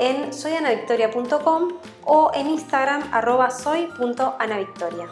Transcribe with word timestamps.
en 0.00 0.32
soyanavictoria.com 0.32 1.68
o 2.06 2.30
en 2.34 2.48
Instagram 2.48 3.02
arroba 3.12 3.50
soy.anavictoria. 3.50 5.08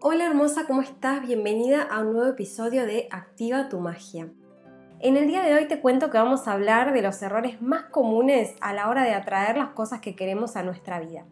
Hola 0.00 0.26
hermosa, 0.26 0.66
¿cómo 0.66 0.82
estás? 0.82 1.24
Bienvenida 1.24 1.82
a 1.82 2.00
un 2.00 2.12
nuevo 2.12 2.28
episodio 2.28 2.86
de 2.86 3.06
Activa 3.12 3.68
tu 3.68 3.78
magia. 3.78 4.28
En 4.98 5.16
el 5.16 5.28
día 5.28 5.42
de 5.42 5.54
hoy 5.54 5.68
te 5.68 5.80
cuento 5.80 6.10
que 6.10 6.18
vamos 6.18 6.48
a 6.48 6.52
hablar 6.52 6.92
de 6.92 7.02
los 7.02 7.22
errores 7.22 7.62
más 7.62 7.84
comunes 7.84 8.56
a 8.60 8.72
la 8.72 8.88
hora 8.88 9.04
de 9.04 9.14
atraer 9.14 9.56
las 9.56 9.68
cosas 9.70 10.00
que 10.00 10.16
queremos 10.16 10.56
a 10.56 10.64
nuestra 10.64 10.98
vida. 10.98 11.24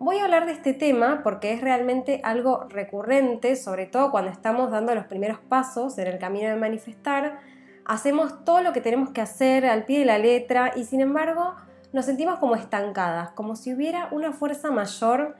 Voy 0.00 0.18
a 0.18 0.24
hablar 0.24 0.44
de 0.46 0.52
este 0.52 0.74
tema 0.74 1.20
porque 1.22 1.52
es 1.52 1.60
realmente 1.60 2.20
algo 2.24 2.64
recurrente, 2.68 3.54
sobre 3.56 3.86
todo 3.86 4.10
cuando 4.10 4.30
estamos 4.30 4.70
dando 4.70 4.94
los 4.94 5.06
primeros 5.06 5.38
pasos 5.38 5.96
en 5.98 6.08
el 6.08 6.18
camino 6.18 6.48
de 6.48 6.56
manifestar. 6.56 7.38
Hacemos 7.84 8.44
todo 8.44 8.60
lo 8.60 8.72
que 8.72 8.80
tenemos 8.80 9.10
que 9.10 9.20
hacer 9.20 9.64
al 9.66 9.84
pie 9.84 10.00
de 10.00 10.04
la 10.04 10.18
letra 10.18 10.72
y 10.74 10.84
sin 10.84 11.00
embargo 11.00 11.54
nos 11.92 12.06
sentimos 12.06 12.38
como 12.38 12.56
estancadas, 12.56 13.30
como 13.30 13.54
si 13.54 13.72
hubiera 13.72 14.08
una 14.10 14.32
fuerza 14.32 14.72
mayor 14.72 15.36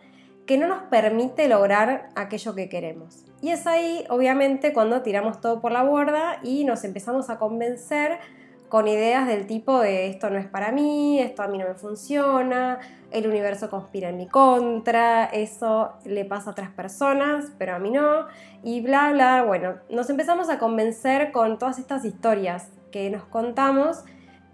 que 0.47 0.57
no 0.57 0.69
nos 0.69 0.83
permite 0.85 1.49
lograr 1.49 2.11
aquello 2.15 2.55
que 2.55 2.69
queremos. 2.69 3.25
Y 3.43 3.51
es 3.51 3.67
ahí, 3.67 4.05
obviamente, 4.09 4.73
cuando 4.73 5.03
tiramos 5.03 5.41
todo 5.41 5.61
por 5.61 5.73
la 5.73 5.83
borda 5.83 6.39
y 6.43 6.65
nos 6.65 6.85
empezamos 6.85 7.29
a 7.29 7.39
convencer 7.39 8.21
con 8.69 8.89
ideas 8.89 9.27
del 9.27 9.47
tipo 9.47 9.79
de 9.79 10.09
esto 10.09 10.31
no 10.31 10.39
es 10.39 10.47
para 10.47 10.73
mí, 10.73 11.21
esto 11.21 11.43
a 11.43 11.49
mí 11.49 11.59
no 11.59 11.69
me 11.69 11.75
funciona, 11.75 12.81
el 13.11 13.27
universo 13.27 13.71
conspira 13.71 14.09
en 14.09 14.17
mi 14.17 14.27
contra, 14.27 15.27
eso 15.27 15.93
le 16.05 16.25
pasa 16.25 16.51
a 16.51 16.53
otras 16.53 16.71
personas, 16.71 17.53
pero 17.59 17.75
a 17.75 17.79
mí 17.79 17.91
no, 17.91 18.27
y 18.63 18.81
bla, 18.81 19.13
bla. 19.13 19.45
Bueno, 19.45 19.77
nos 19.91 20.11
empezamos 20.11 20.49
a 20.51 20.59
convencer 20.59 21.31
con 21.31 21.59
todas 21.59 21.79
estas 21.79 22.05
historias 22.05 22.71
que 22.91 23.11
nos 23.11 23.25
contamos, 23.25 24.05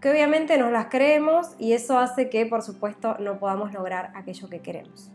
que 0.00 0.10
obviamente 0.10 0.58
nos 0.58 0.72
las 0.72 0.86
creemos 0.86 1.54
y 1.58 1.72
eso 1.72 1.98
hace 1.98 2.28
que, 2.28 2.46
por 2.46 2.62
supuesto, 2.62 3.16
no 3.18 3.38
podamos 3.38 3.72
lograr 3.72 4.12
aquello 4.14 4.48
que 4.48 4.60
queremos. 4.60 5.10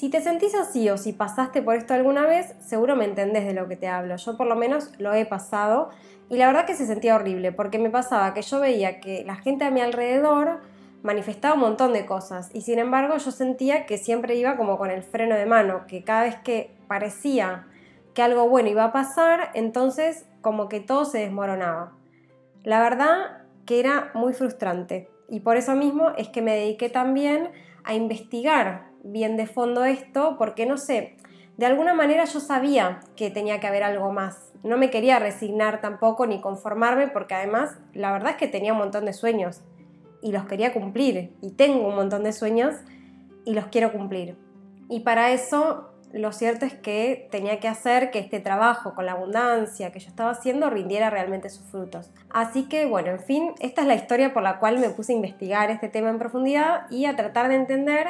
Si 0.00 0.08
te 0.08 0.22
sentís 0.22 0.54
así 0.54 0.88
o 0.88 0.96
si 0.96 1.12
pasaste 1.12 1.60
por 1.60 1.76
esto 1.76 1.92
alguna 1.92 2.24
vez, 2.24 2.54
seguro 2.58 2.96
me 2.96 3.04
entendés 3.04 3.44
de 3.44 3.52
lo 3.52 3.68
que 3.68 3.76
te 3.76 3.86
hablo. 3.86 4.16
Yo 4.16 4.34
por 4.38 4.46
lo 4.46 4.56
menos 4.56 4.90
lo 4.98 5.12
he 5.12 5.26
pasado 5.26 5.90
y 6.30 6.38
la 6.38 6.46
verdad 6.46 6.64
que 6.64 6.74
se 6.74 6.86
sentía 6.86 7.16
horrible 7.16 7.52
porque 7.52 7.78
me 7.78 7.90
pasaba 7.90 8.32
que 8.32 8.40
yo 8.40 8.60
veía 8.60 8.98
que 9.00 9.24
la 9.26 9.36
gente 9.36 9.66
a 9.66 9.70
mi 9.70 9.82
alrededor 9.82 10.60
manifestaba 11.02 11.52
un 11.52 11.60
montón 11.60 11.92
de 11.92 12.06
cosas 12.06 12.48
y 12.54 12.62
sin 12.62 12.78
embargo 12.78 13.18
yo 13.18 13.30
sentía 13.30 13.84
que 13.84 13.98
siempre 13.98 14.36
iba 14.36 14.56
como 14.56 14.78
con 14.78 14.90
el 14.90 15.02
freno 15.02 15.34
de 15.34 15.44
mano, 15.44 15.82
que 15.86 16.02
cada 16.02 16.22
vez 16.22 16.36
que 16.36 16.70
parecía 16.88 17.66
que 18.14 18.22
algo 18.22 18.48
bueno 18.48 18.70
iba 18.70 18.84
a 18.84 18.92
pasar, 18.92 19.50
entonces 19.52 20.24
como 20.40 20.70
que 20.70 20.80
todo 20.80 21.04
se 21.04 21.18
desmoronaba. 21.18 21.92
La 22.64 22.80
verdad 22.80 23.42
que 23.66 23.80
era 23.80 24.12
muy 24.14 24.32
frustrante 24.32 25.10
y 25.28 25.40
por 25.40 25.58
eso 25.58 25.74
mismo 25.74 26.12
es 26.16 26.30
que 26.30 26.40
me 26.40 26.56
dediqué 26.56 26.88
también 26.88 27.50
a 27.84 27.92
investigar 27.92 28.89
bien 29.02 29.36
de 29.36 29.46
fondo 29.46 29.84
esto 29.84 30.36
porque 30.38 30.66
no 30.66 30.76
sé, 30.76 31.16
de 31.56 31.66
alguna 31.66 31.94
manera 31.94 32.24
yo 32.24 32.40
sabía 32.40 33.00
que 33.16 33.30
tenía 33.30 33.60
que 33.60 33.66
haber 33.66 33.82
algo 33.82 34.12
más. 34.12 34.52
No 34.62 34.78
me 34.78 34.90
quería 34.90 35.18
resignar 35.18 35.80
tampoco 35.80 36.26
ni 36.26 36.40
conformarme 36.40 37.08
porque 37.08 37.34
además 37.34 37.76
la 37.92 38.12
verdad 38.12 38.30
es 38.30 38.36
que 38.36 38.48
tenía 38.48 38.72
un 38.72 38.78
montón 38.78 39.04
de 39.04 39.12
sueños 39.12 39.62
y 40.22 40.32
los 40.32 40.46
quería 40.46 40.72
cumplir 40.72 41.34
y 41.40 41.52
tengo 41.52 41.86
un 41.86 41.96
montón 41.96 42.24
de 42.24 42.32
sueños 42.32 42.76
y 43.44 43.54
los 43.54 43.66
quiero 43.66 43.92
cumplir. 43.92 44.36
Y 44.88 45.00
para 45.00 45.32
eso 45.32 45.90
lo 46.12 46.32
cierto 46.32 46.66
es 46.66 46.74
que 46.74 47.28
tenía 47.30 47.60
que 47.60 47.68
hacer 47.68 48.10
que 48.10 48.18
este 48.18 48.40
trabajo 48.40 48.94
con 48.94 49.06
la 49.06 49.12
abundancia 49.12 49.92
que 49.92 50.00
yo 50.00 50.08
estaba 50.08 50.30
haciendo 50.30 50.68
rindiera 50.68 51.08
realmente 51.08 51.48
sus 51.48 51.66
frutos. 51.66 52.10
Así 52.30 52.68
que 52.68 52.86
bueno, 52.86 53.10
en 53.10 53.20
fin, 53.20 53.52
esta 53.60 53.82
es 53.82 53.86
la 53.86 53.94
historia 53.94 54.32
por 54.32 54.42
la 54.42 54.58
cual 54.58 54.78
me 54.78 54.90
puse 54.90 55.12
a 55.12 55.16
investigar 55.16 55.70
este 55.70 55.88
tema 55.88 56.10
en 56.10 56.18
profundidad 56.18 56.90
y 56.90 57.04
a 57.04 57.14
tratar 57.16 57.48
de 57.48 57.54
entender 57.54 58.08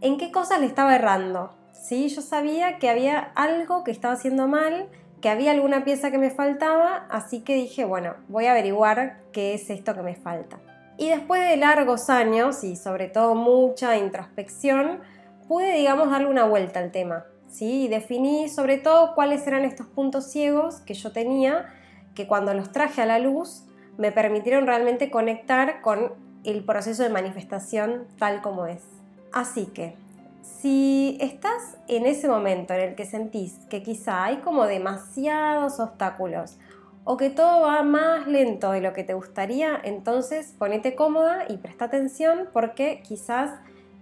en 0.00 0.18
qué 0.18 0.30
cosas 0.30 0.60
le 0.60 0.66
estaba 0.66 0.94
errando. 0.94 1.52
¿sí? 1.72 2.08
Yo 2.08 2.22
sabía 2.22 2.78
que 2.78 2.88
había 2.88 3.32
algo 3.34 3.84
que 3.84 3.90
estaba 3.90 4.14
haciendo 4.14 4.48
mal, 4.48 4.88
que 5.20 5.28
había 5.28 5.50
alguna 5.50 5.84
pieza 5.84 6.10
que 6.10 6.18
me 6.18 6.30
faltaba, 6.30 7.06
así 7.10 7.40
que 7.40 7.54
dije, 7.54 7.84
bueno, 7.84 8.14
voy 8.28 8.46
a 8.46 8.52
averiguar 8.52 9.20
qué 9.32 9.54
es 9.54 9.68
esto 9.70 9.94
que 9.94 10.02
me 10.02 10.14
falta. 10.14 10.58
Y 10.96 11.08
después 11.08 11.48
de 11.48 11.56
largos 11.56 12.10
años 12.10 12.64
y 12.64 12.76
sobre 12.76 13.08
todo 13.08 13.34
mucha 13.34 13.96
introspección, 13.96 15.00
pude, 15.46 15.72
digamos, 15.74 16.10
darle 16.10 16.28
una 16.28 16.44
vuelta 16.44 16.80
al 16.80 16.90
tema. 16.90 17.24
¿sí? 17.48 17.84
Y 17.84 17.88
definí 17.88 18.48
sobre 18.48 18.78
todo 18.78 19.14
cuáles 19.14 19.46
eran 19.46 19.64
estos 19.64 19.86
puntos 19.86 20.30
ciegos 20.30 20.80
que 20.80 20.94
yo 20.94 21.12
tenía, 21.12 21.66
que 22.14 22.26
cuando 22.26 22.52
los 22.54 22.72
traje 22.72 23.02
a 23.02 23.06
la 23.06 23.18
luz 23.18 23.64
me 23.96 24.12
permitieron 24.12 24.66
realmente 24.66 25.10
conectar 25.10 25.80
con 25.80 26.12
el 26.44 26.64
proceso 26.64 27.02
de 27.02 27.08
manifestación 27.08 28.06
tal 28.18 28.42
como 28.42 28.66
es. 28.66 28.97
Así 29.32 29.66
que, 29.66 29.94
si 30.42 31.18
estás 31.20 31.78
en 31.86 32.06
ese 32.06 32.28
momento 32.28 32.74
en 32.74 32.80
el 32.80 32.94
que 32.94 33.04
sentís 33.04 33.54
que 33.68 33.82
quizá 33.82 34.24
hay 34.24 34.38
como 34.38 34.66
demasiados 34.66 35.78
obstáculos 35.78 36.58
o 37.04 37.16
que 37.16 37.30
todo 37.30 37.62
va 37.62 37.82
más 37.82 38.26
lento 38.26 38.72
de 38.72 38.80
lo 38.80 38.92
que 38.92 39.04
te 39.04 39.14
gustaría, 39.14 39.80
entonces 39.82 40.54
ponete 40.58 40.94
cómoda 40.94 41.44
y 41.48 41.58
presta 41.58 41.86
atención 41.86 42.48
porque 42.52 43.02
quizás 43.06 43.52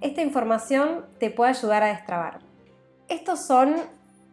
esta 0.00 0.22
información 0.22 1.06
te 1.19 1.31
pueda 1.31 1.50
ayudar 1.50 1.82
a 1.82 1.88
destrabar. 1.88 2.41
Estos 3.08 3.41
son, 3.41 3.76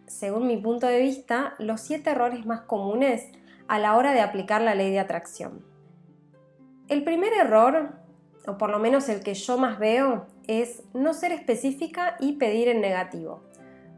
según 0.08 0.48
mi 0.48 0.58
punto 0.58 0.88
de 0.88 1.00
vista, 1.00 1.56
los 1.60 1.82
siete 1.82 2.12
errores 2.12 2.46
más 2.46 2.62
comunes 2.62 3.30
a 3.68 3.80
la 3.80 3.96
hora 3.96 4.12
de 4.14 4.22
aplicar 4.22 4.62
la 4.62 4.76
ley 4.76 4.92
de 4.92 5.00
atracción. 5.00 5.64
El 6.88 7.04
primer 7.04 7.34
error, 7.34 7.92
o 8.48 8.58
por 8.58 8.70
lo 8.70 8.80
menos 8.80 9.08
el 9.10 9.24
que 9.24 9.36
yo 9.36 9.58
más 9.58 9.80
veo, 9.80 10.28
es 10.48 10.84
no 10.94 11.14
ser 11.14 11.32
específica 11.32 12.18
y 12.20 12.34
pedir 12.34 12.68
en 12.68 12.82
negativo. 12.82 13.42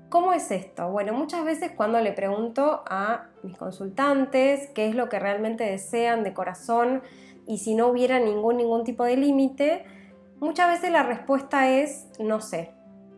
¿Cómo 0.09 0.33
es 0.33 0.51
esto? 0.51 0.89
Bueno, 0.91 1.13
muchas 1.13 1.43
veces 1.43 1.71
cuando 1.75 1.99
le 1.99 2.13
pregunto 2.13 2.83
a 2.87 3.29
mis 3.43 3.57
consultantes 3.57 4.69
qué 4.75 4.87
es 4.87 4.95
lo 4.95 5.09
que 5.09 5.19
realmente 5.19 5.63
desean 5.63 6.23
de 6.23 6.33
corazón 6.33 7.01
y 7.47 7.57
si 7.57 7.75
no 7.75 7.87
hubiera 7.87 8.19
ningún, 8.19 8.57
ningún 8.57 8.83
tipo 8.83 9.03
de 9.03 9.17
límite, 9.17 9.83
muchas 10.39 10.69
veces 10.69 10.91
la 10.91 11.03
respuesta 11.03 11.69
es 11.69 12.07
no 12.19 12.39
sé. 12.39 12.71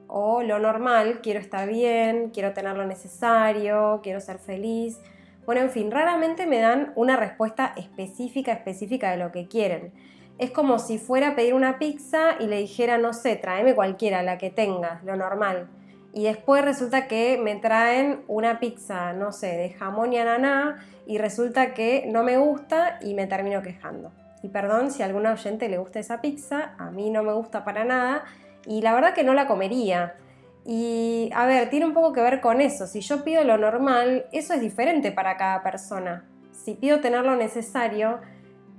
O 0.07 0.41
lo 0.41 0.59
normal, 0.59 1.19
quiero 1.21 1.39
estar 1.39 1.67
bien, 1.67 2.29
quiero 2.29 2.53
tener 2.53 2.77
lo 2.77 2.85
necesario, 2.85 3.99
quiero 4.01 4.21
ser 4.21 4.39
feliz. 4.39 4.99
Bueno, 5.45 5.61
en 5.61 5.69
fin, 5.69 5.91
raramente 5.91 6.45
me 6.47 6.59
dan 6.59 6.93
una 6.95 7.17
respuesta 7.17 7.73
específica, 7.75 8.53
específica 8.53 9.11
de 9.11 9.17
lo 9.17 9.31
que 9.31 9.47
quieren. 9.47 9.91
Es 10.37 10.51
como 10.51 10.77
si 10.77 10.99
fuera 10.99 11.29
a 11.29 11.35
pedir 11.35 11.55
una 11.55 11.79
pizza 11.79 12.35
y 12.39 12.45
le 12.45 12.57
dijera, 12.57 12.99
no 12.99 13.13
sé, 13.13 13.35
tráeme 13.37 13.73
cualquiera, 13.73 14.21
la 14.21 14.37
que 14.37 14.51
tengas, 14.51 15.03
lo 15.03 15.15
normal. 15.15 15.67
Y 16.13 16.23
después 16.23 16.63
resulta 16.63 17.07
que 17.07 17.39
me 17.41 17.55
traen 17.55 18.23
una 18.27 18.59
pizza, 18.59 19.13
no 19.13 19.31
sé, 19.31 19.47
de 19.57 19.69
jamón 19.71 20.13
y 20.13 20.19
ananá 20.19 20.77
y 21.07 21.17
resulta 21.17 21.73
que 21.73 22.05
no 22.07 22.23
me 22.23 22.37
gusta 22.37 22.99
y 23.01 23.13
me 23.13 23.25
termino 23.25 23.61
quejando. 23.61 24.11
Y 24.43 24.49
perdón 24.49 24.91
si 24.91 25.01
a 25.01 25.05
algún 25.05 25.25
oyente 25.25 25.69
le 25.69 25.77
gusta 25.79 25.99
esa 25.99 26.21
pizza, 26.21 26.75
a 26.77 26.91
mí 26.91 27.09
no 27.09 27.23
me 27.23 27.33
gusta 27.33 27.63
para 27.63 27.83
nada 27.83 28.23
y 28.65 28.81
la 28.81 28.93
verdad 28.93 29.13
que 29.13 29.23
no 29.23 29.33
la 29.33 29.47
comería. 29.47 30.15
Y 30.65 31.31
a 31.33 31.45
ver, 31.45 31.69
tiene 31.69 31.85
un 31.85 31.93
poco 31.93 32.13
que 32.13 32.21
ver 32.21 32.41
con 32.41 32.61
eso. 32.61 32.85
Si 32.85 32.99
yo 33.01 33.23
pido 33.23 33.43
lo 33.43 33.57
normal, 33.57 34.25
eso 34.31 34.53
es 34.53 34.61
diferente 34.61 35.11
para 35.11 35.37
cada 35.37 35.63
persona. 35.63 36.25
Si 36.51 36.75
pido 36.75 36.99
tener 36.99 37.23
lo 37.23 37.35
necesario, 37.35 38.19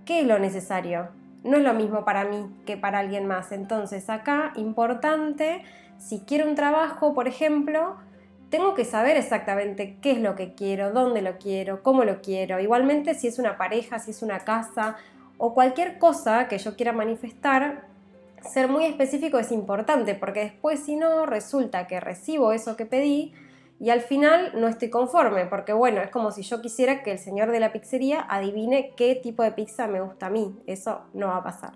¿qué 0.04 0.20
es 0.20 0.26
lo 0.26 0.38
necesario? 0.38 1.17
No 1.44 1.56
es 1.56 1.62
lo 1.62 1.74
mismo 1.74 2.04
para 2.04 2.24
mí 2.24 2.46
que 2.66 2.76
para 2.76 2.98
alguien 2.98 3.26
más. 3.26 3.52
Entonces 3.52 4.10
acá, 4.10 4.52
importante, 4.56 5.62
si 5.98 6.20
quiero 6.20 6.48
un 6.48 6.54
trabajo, 6.54 7.14
por 7.14 7.28
ejemplo, 7.28 7.96
tengo 8.50 8.74
que 8.74 8.84
saber 8.84 9.16
exactamente 9.16 9.96
qué 10.00 10.12
es 10.12 10.18
lo 10.18 10.34
que 10.34 10.54
quiero, 10.54 10.92
dónde 10.92 11.22
lo 11.22 11.38
quiero, 11.38 11.82
cómo 11.82 12.04
lo 12.04 12.20
quiero. 12.22 12.60
Igualmente 12.60 13.14
si 13.14 13.28
es 13.28 13.38
una 13.38 13.58
pareja, 13.58 13.98
si 13.98 14.12
es 14.12 14.22
una 14.22 14.40
casa 14.40 14.96
o 15.36 15.54
cualquier 15.54 15.98
cosa 15.98 16.48
que 16.48 16.58
yo 16.58 16.74
quiera 16.76 16.92
manifestar, 16.92 17.84
ser 18.42 18.68
muy 18.68 18.84
específico 18.84 19.38
es 19.38 19.52
importante 19.52 20.14
porque 20.14 20.40
después 20.40 20.80
si 20.80 20.96
no 20.96 21.26
resulta 21.26 21.86
que 21.86 22.00
recibo 22.00 22.52
eso 22.52 22.76
que 22.76 22.86
pedí 22.86 23.34
y 23.80 23.90
al 23.90 24.00
final 24.00 24.52
no 24.54 24.66
estoy 24.66 24.90
conforme, 24.90 25.46
porque 25.46 25.72
bueno, 25.72 26.00
es 26.00 26.10
como 26.10 26.32
si 26.32 26.42
yo 26.42 26.60
quisiera 26.60 27.02
que 27.02 27.12
el 27.12 27.18
señor 27.18 27.52
de 27.52 27.60
la 27.60 27.72
pizzería 27.72 28.26
adivine 28.28 28.92
qué 28.96 29.14
tipo 29.14 29.44
de 29.44 29.52
pizza 29.52 29.86
me 29.86 30.00
gusta 30.00 30.26
a 30.26 30.30
mí. 30.30 30.56
Eso 30.66 31.02
no 31.14 31.28
va 31.28 31.36
a 31.36 31.42
pasar. 31.44 31.72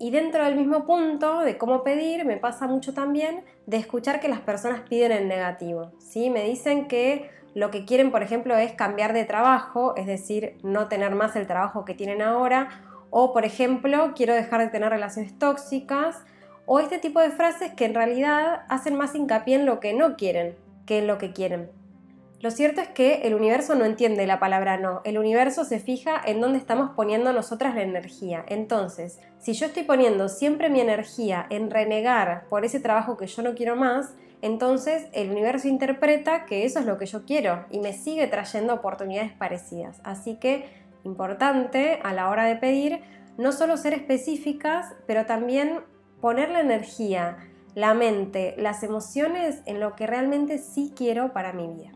Y 0.00 0.10
dentro 0.10 0.44
del 0.44 0.56
mismo 0.56 0.86
punto 0.86 1.40
de 1.40 1.56
cómo 1.56 1.84
pedir, 1.84 2.24
me 2.24 2.36
pasa 2.36 2.66
mucho 2.66 2.94
también 2.94 3.44
de 3.66 3.76
escuchar 3.76 4.18
que 4.18 4.28
las 4.28 4.40
personas 4.40 4.80
piden 4.88 5.12
en 5.12 5.28
negativo. 5.28 5.92
¿sí? 5.98 6.30
Me 6.30 6.44
dicen 6.44 6.88
que 6.88 7.30
lo 7.54 7.70
que 7.70 7.84
quieren, 7.84 8.10
por 8.10 8.22
ejemplo, 8.22 8.56
es 8.56 8.72
cambiar 8.72 9.12
de 9.12 9.24
trabajo, 9.24 9.94
es 9.96 10.06
decir, 10.06 10.56
no 10.64 10.88
tener 10.88 11.14
más 11.14 11.36
el 11.36 11.46
trabajo 11.46 11.84
que 11.84 11.94
tienen 11.94 12.22
ahora, 12.22 12.70
o 13.10 13.32
por 13.32 13.44
ejemplo, 13.44 14.12
quiero 14.16 14.34
dejar 14.34 14.60
de 14.60 14.68
tener 14.68 14.90
relaciones 14.90 15.38
tóxicas, 15.38 16.24
o 16.66 16.80
este 16.80 16.98
tipo 16.98 17.20
de 17.20 17.30
frases 17.30 17.72
que 17.74 17.84
en 17.84 17.94
realidad 17.94 18.62
hacen 18.68 18.96
más 18.96 19.14
hincapié 19.14 19.56
en 19.56 19.66
lo 19.66 19.80
que 19.80 19.92
no 19.92 20.16
quieren 20.16 20.56
que 20.86 20.98
en 20.98 21.06
lo 21.06 21.18
que 21.18 21.32
quieren. 21.32 21.70
Lo 22.40 22.50
cierto 22.50 22.80
es 22.80 22.88
que 22.88 23.20
el 23.24 23.34
universo 23.34 23.74
no 23.74 23.84
entiende 23.84 24.26
la 24.26 24.40
palabra 24.40 24.78
no, 24.78 25.02
el 25.04 25.18
universo 25.18 25.64
se 25.64 25.78
fija 25.78 26.18
en 26.24 26.40
dónde 26.40 26.58
estamos 26.58 26.92
poniendo 26.96 27.34
nosotras 27.34 27.74
la 27.74 27.82
energía. 27.82 28.46
Entonces, 28.48 29.20
si 29.38 29.52
yo 29.52 29.66
estoy 29.66 29.82
poniendo 29.82 30.30
siempre 30.30 30.70
mi 30.70 30.80
energía 30.80 31.46
en 31.50 31.70
renegar 31.70 32.46
por 32.48 32.64
ese 32.64 32.80
trabajo 32.80 33.18
que 33.18 33.26
yo 33.26 33.42
no 33.42 33.54
quiero 33.54 33.76
más, 33.76 34.14
entonces 34.40 35.08
el 35.12 35.30
universo 35.30 35.68
interpreta 35.68 36.46
que 36.46 36.64
eso 36.64 36.78
es 36.78 36.86
lo 36.86 36.96
que 36.96 37.04
yo 37.04 37.26
quiero 37.26 37.66
y 37.70 37.78
me 37.78 37.92
sigue 37.92 38.26
trayendo 38.26 38.72
oportunidades 38.72 39.32
parecidas. 39.32 40.00
Así 40.02 40.36
que, 40.36 40.64
importante 41.04 42.00
a 42.02 42.14
la 42.14 42.30
hora 42.30 42.44
de 42.44 42.56
pedir, 42.56 43.02
no 43.36 43.52
solo 43.52 43.76
ser 43.76 43.92
específicas, 43.92 44.94
pero 45.06 45.26
también 45.26 45.80
poner 46.22 46.48
la 46.48 46.60
energía, 46.60 47.36
la 47.74 47.94
mente, 47.94 48.54
las 48.58 48.82
emociones 48.82 49.62
en 49.66 49.80
lo 49.80 49.94
que 49.96 50.06
realmente 50.06 50.58
sí 50.58 50.92
quiero 50.96 51.32
para 51.32 51.52
mi 51.52 51.66
vida. 51.66 51.92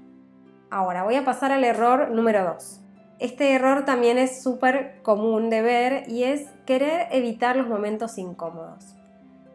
Ahora 0.70 1.04
voy 1.04 1.16
a 1.16 1.24
pasar 1.24 1.52
al 1.52 1.64
error 1.64 2.10
número 2.10 2.44
2. 2.44 2.80
Este 3.20 3.52
error 3.52 3.84
también 3.84 4.18
es 4.18 4.42
súper 4.42 5.00
común 5.02 5.50
de 5.50 5.62
ver 5.62 6.08
y 6.08 6.24
es 6.24 6.46
querer 6.66 7.08
evitar 7.12 7.56
los 7.56 7.68
momentos 7.68 8.18
incómodos. 8.18 8.94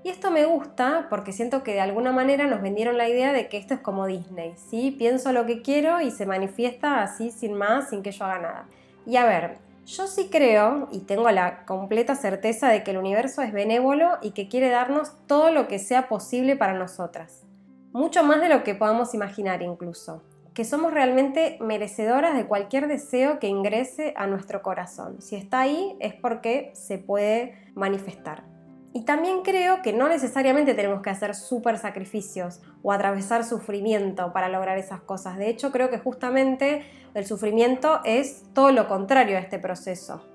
Y 0.03 0.09
esto 0.09 0.31
me 0.31 0.45
gusta 0.45 1.07
porque 1.09 1.33
siento 1.33 1.61
que 1.61 1.73
de 1.73 1.81
alguna 1.81 2.13
manera 2.13 2.47
nos 2.47 2.61
vendieron 2.61 2.97
la 2.97 3.09
idea 3.09 3.33
de 3.33 3.49
que 3.49 3.57
esto 3.57 3.73
es 3.73 3.79
como 3.81 4.07
Disney, 4.07 4.55
¿sí? 4.69 4.95
Pienso 4.97 5.33
lo 5.33 5.45
que 5.45 5.61
quiero 5.61 5.99
y 5.99 6.09
se 6.09 6.25
manifiesta 6.25 7.03
así 7.03 7.31
sin 7.31 7.53
más, 7.53 7.89
sin 7.89 8.01
que 8.01 8.11
yo 8.11 8.23
haga 8.23 8.39
nada. 8.39 8.65
Y 9.05 9.17
a 9.17 9.25
ver, 9.25 9.57
yo 9.97 10.07
sí 10.07 10.29
creo 10.29 10.87
y 10.91 10.99
tengo 10.99 11.29
la 11.31 11.65
completa 11.65 12.15
certeza 12.15 12.69
de 12.69 12.83
que 12.83 12.91
el 12.91 12.97
universo 12.97 13.41
es 13.41 13.51
benévolo 13.51 14.17
y 14.21 14.31
que 14.31 14.47
quiere 14.47 14.69
darnos 14.69 15.13
todo 15.27 15.51
lo 15.51 15.67
que 15.67 15.79
sea 15.79 16.07
posible 16.07 16.55
para 16.55 16.73
nosotras. 16.73 17.43
Mucho 17.91 18.23
más 18.23 18.39
de 18.41 18.49
lo 18.49 18.63
que 18.63 18.75
podamos 18.75 19.13
imaginar 19.13 19.61
incluso 19.61 20.21
que 20.59 20.65
somos 20.65 20.93
realmente 20.93 21.57
merecedoras 21.61 22.35
de 22.35 22.45
cualquier 22.45 22.89
deseo 22.89 23.39
que 23.39 23.47
ingrese 23.47 24.13
a 24.17 24.27
nuestro 24.27 24.61
corazón. 24.61 25.21
Si 25.21 25.37
está 25.37 25.61
ahí 25.61 25.95
es 26.01 26.13
porque 26.13 26.71
se 26.73 26.97
puede 26.97 27.55
manifestar. 27.75 28.43
Y 28.91 29.05
también 29.05 29.43
creo 29.43 29.81
que 29.81 29.93
no 29.93 30.07
necesariamente 30.09 30.73
tenemos 30.73 31.01
que 31.01 31.11
hacer 31.11 31.35
súper 31.35 31.77
sacrificios 31.77 32.61
o 32.81 32.91
atravesar 32.91 33.43
sufrimiento 33.43 34.33
para 34.33 34.49
lograr 34.49 34.77
esas 34.77 35.01
cosas. 35.01 35.37
De 35.37 35.49
hecho, 35.49 35.71
creo 35.71 35.89
que 35.89 35.99
justamente 35.99 36.83
el 37.13 37.25
sufrimiento 37.25 38.01
es 38.03 38.43
todo 38.53 38.71
lo 38.71 38.87
contrario 38.87 39.37
a 39.37 39.41
este 39.41 39.59
proceso. 39.59 40.25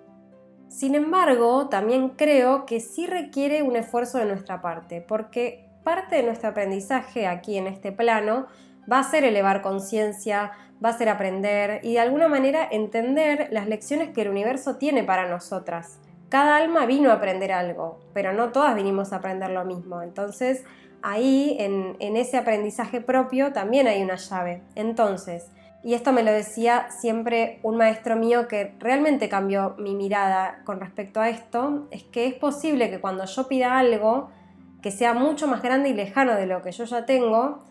Sin 0.68 0.94
embargo, 0.94 1.68
también 1.68 2.10
creo 2.10 2.64
que 2.66 2.80
sí 2.80 3.06
requiere 3.06 3.62
un 3.62 3.76
esfuerzo 3.76 4.18
de 4.18 4.26
nuestra 4.26 4.60
parte, 4.60 5.00
porque 5.00 5.68
parte 5.84 6.16
de 6.16 6.22
nuestro 6.22 6.48
aprendizaje 6.48 7.26
aquí 7.26 7.58
en 7.58 7.66
este 7.66 7.92
plano 7.92 8.46
va 8.90 9.00
a 9.00 9.04
ser 9.04 9.24
elevar 9.24 9.62
conciencia, 9.62 10.52
va 10.84 10.90
a 10.90 10.98
ser 10.98 11.08
aprender 11.08 11.80
y 11.82 11.94
de 11.94 12.00
alguna 12.00 12.28
manera 12.28 12.66
entender 12.70 13.48
las 13.50 13.68
lecciones 13.68 14.10
que 14.10 14.22
el 14.22 14.28
universo 14.28 14.76
tiene 14.76 15.04
para 15.04 15.28
nosotras. 15.28 16.00
Cada 16.34 16.56
alma 16.56 16.84
vino 16.84 17.10
a 17.10 17.12
aprender 17.12 17.52
algo, 17.52 18.00
pero 18.12 18.32
no 18.32 18.50
todas 18.50 18.74
vinimos 18.74 19.12
a 19.12 19.18
aprender 19.18 19.50
lo 19.50 19.64
mismo. 19.64 20.02
Entonces, 20.02 20.64
ahí 21.00 21.56
en, 21.60 22.16
ese 22.16 22.36
aprendizaje 22.36 23.00
propio 23.00 23.52
también 23.52 23.86
hay 23.86 24.02
una 24.02 24.16
llave. 24.16 24.60
Entonces, 24.74 25.52
y 25.84 25.94
esto 25.94 26.12
me 26.12 26.24
lo 26.24 26.32
decía 26.32 26.88
siempre 26.90 27.60
un 27.62 27.76
maestro 27.76 28.16
mío 28.16 28.48
que 28.48 28.74
realmente 28.80 29.28
cambió 29.28 29.76
mi 29.78 29.94
mirada 29.94 30.62
con 30.64 30.80
respecto 30.80 31.20
a 31.20 31.28
esto, 31.28 31.86
es 31.92 32.02
que 32.02 32.26
es 32.26 32.34
posible 32.34 32.90
que 32.90 33.00
cuando 33.00 33.26
yo 33.26 33.46
pida 33.46 33.78
algo 33.78 34.30
que 34.82 34.90
sea 34.90 35.14
mucho 35.14 35.46
más 35.46 35.62
grande 35.62 35.90
y 35.90 35.94
lejano 35.94 36.34
de 36.34 36.46
lo 36.46 36.62
que 36.62 36.72
yo 36.72 36.82
ya 36.82 37.06
tengo, 37.06 37.62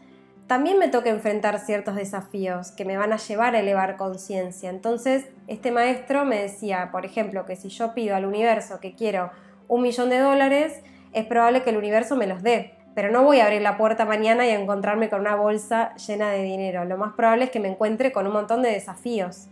también 0.47 0.77
me 0.77 0.89
toca 0.89 1.09
enfrentar 1.09 1.59
ciertos 1.59 1.95
desafíos 1.95 2.71
que 2.71 2.85
me 2.85 2.97
van 2.97 3.13
a 3.13 3.17
llevar 3.17 3.55
a 3.55 3.59
elevar 3.59 3.95
conciencia. 3.95 4.69
Entonces, 4.69 5.25
este 5.47 5.71
maestro 5.71 6.25
me 6.25 6.41
decía, 6.41 6.89
por 6.91 7.05
ejemplo, 7.05 7.45
que 7.45 7.55
si 7.55 7.69
yo 7.69 7.93
pido 7.93 8.15
al 8.15 8.25
universo 8.25 8.79
que 8.79 8.93
quiero 8.93 9.31
un 9.67 9.81
millón 9.81 10.09
de 10.09 10.19
dólares, 10.19 10.81
es 11.13 11.25
probable 11.25 11.63
que 11.63 11.69
el 11.69 11.77
universo 11.77 12.15
me 12.15 12.27
los 12.27 12.43
dé. 12.43 12.75
Pero 12.93 13.09
no 13.09 13.23
voy 13.23 13.39
a 13.39 13.45
abrir 13.45 13.61
la 13.61 13.77
puerta 13.77 14.05
mañana 14.05 14.45
y 14.45 14.51
encontrarme 14.51 15.09
con 15.09 15.21
una 15.21 15.35
bolsa 15.35 15.95
llena 15.95 16.29
de 16.29 16.43
dinero. 16.43 16.85
Lo 16.85 16.97
más 16.97 17.13
probable 17.13 17.45
es 17.45 17.51
que 17.51 17.59
me 17.59 17.69
encuentre 17.69 18.11
con 18.11 18.27
un 18.27 18.33
montón 18.33 18.61
de 18.61 18.69
desafíos. 18.69 19.47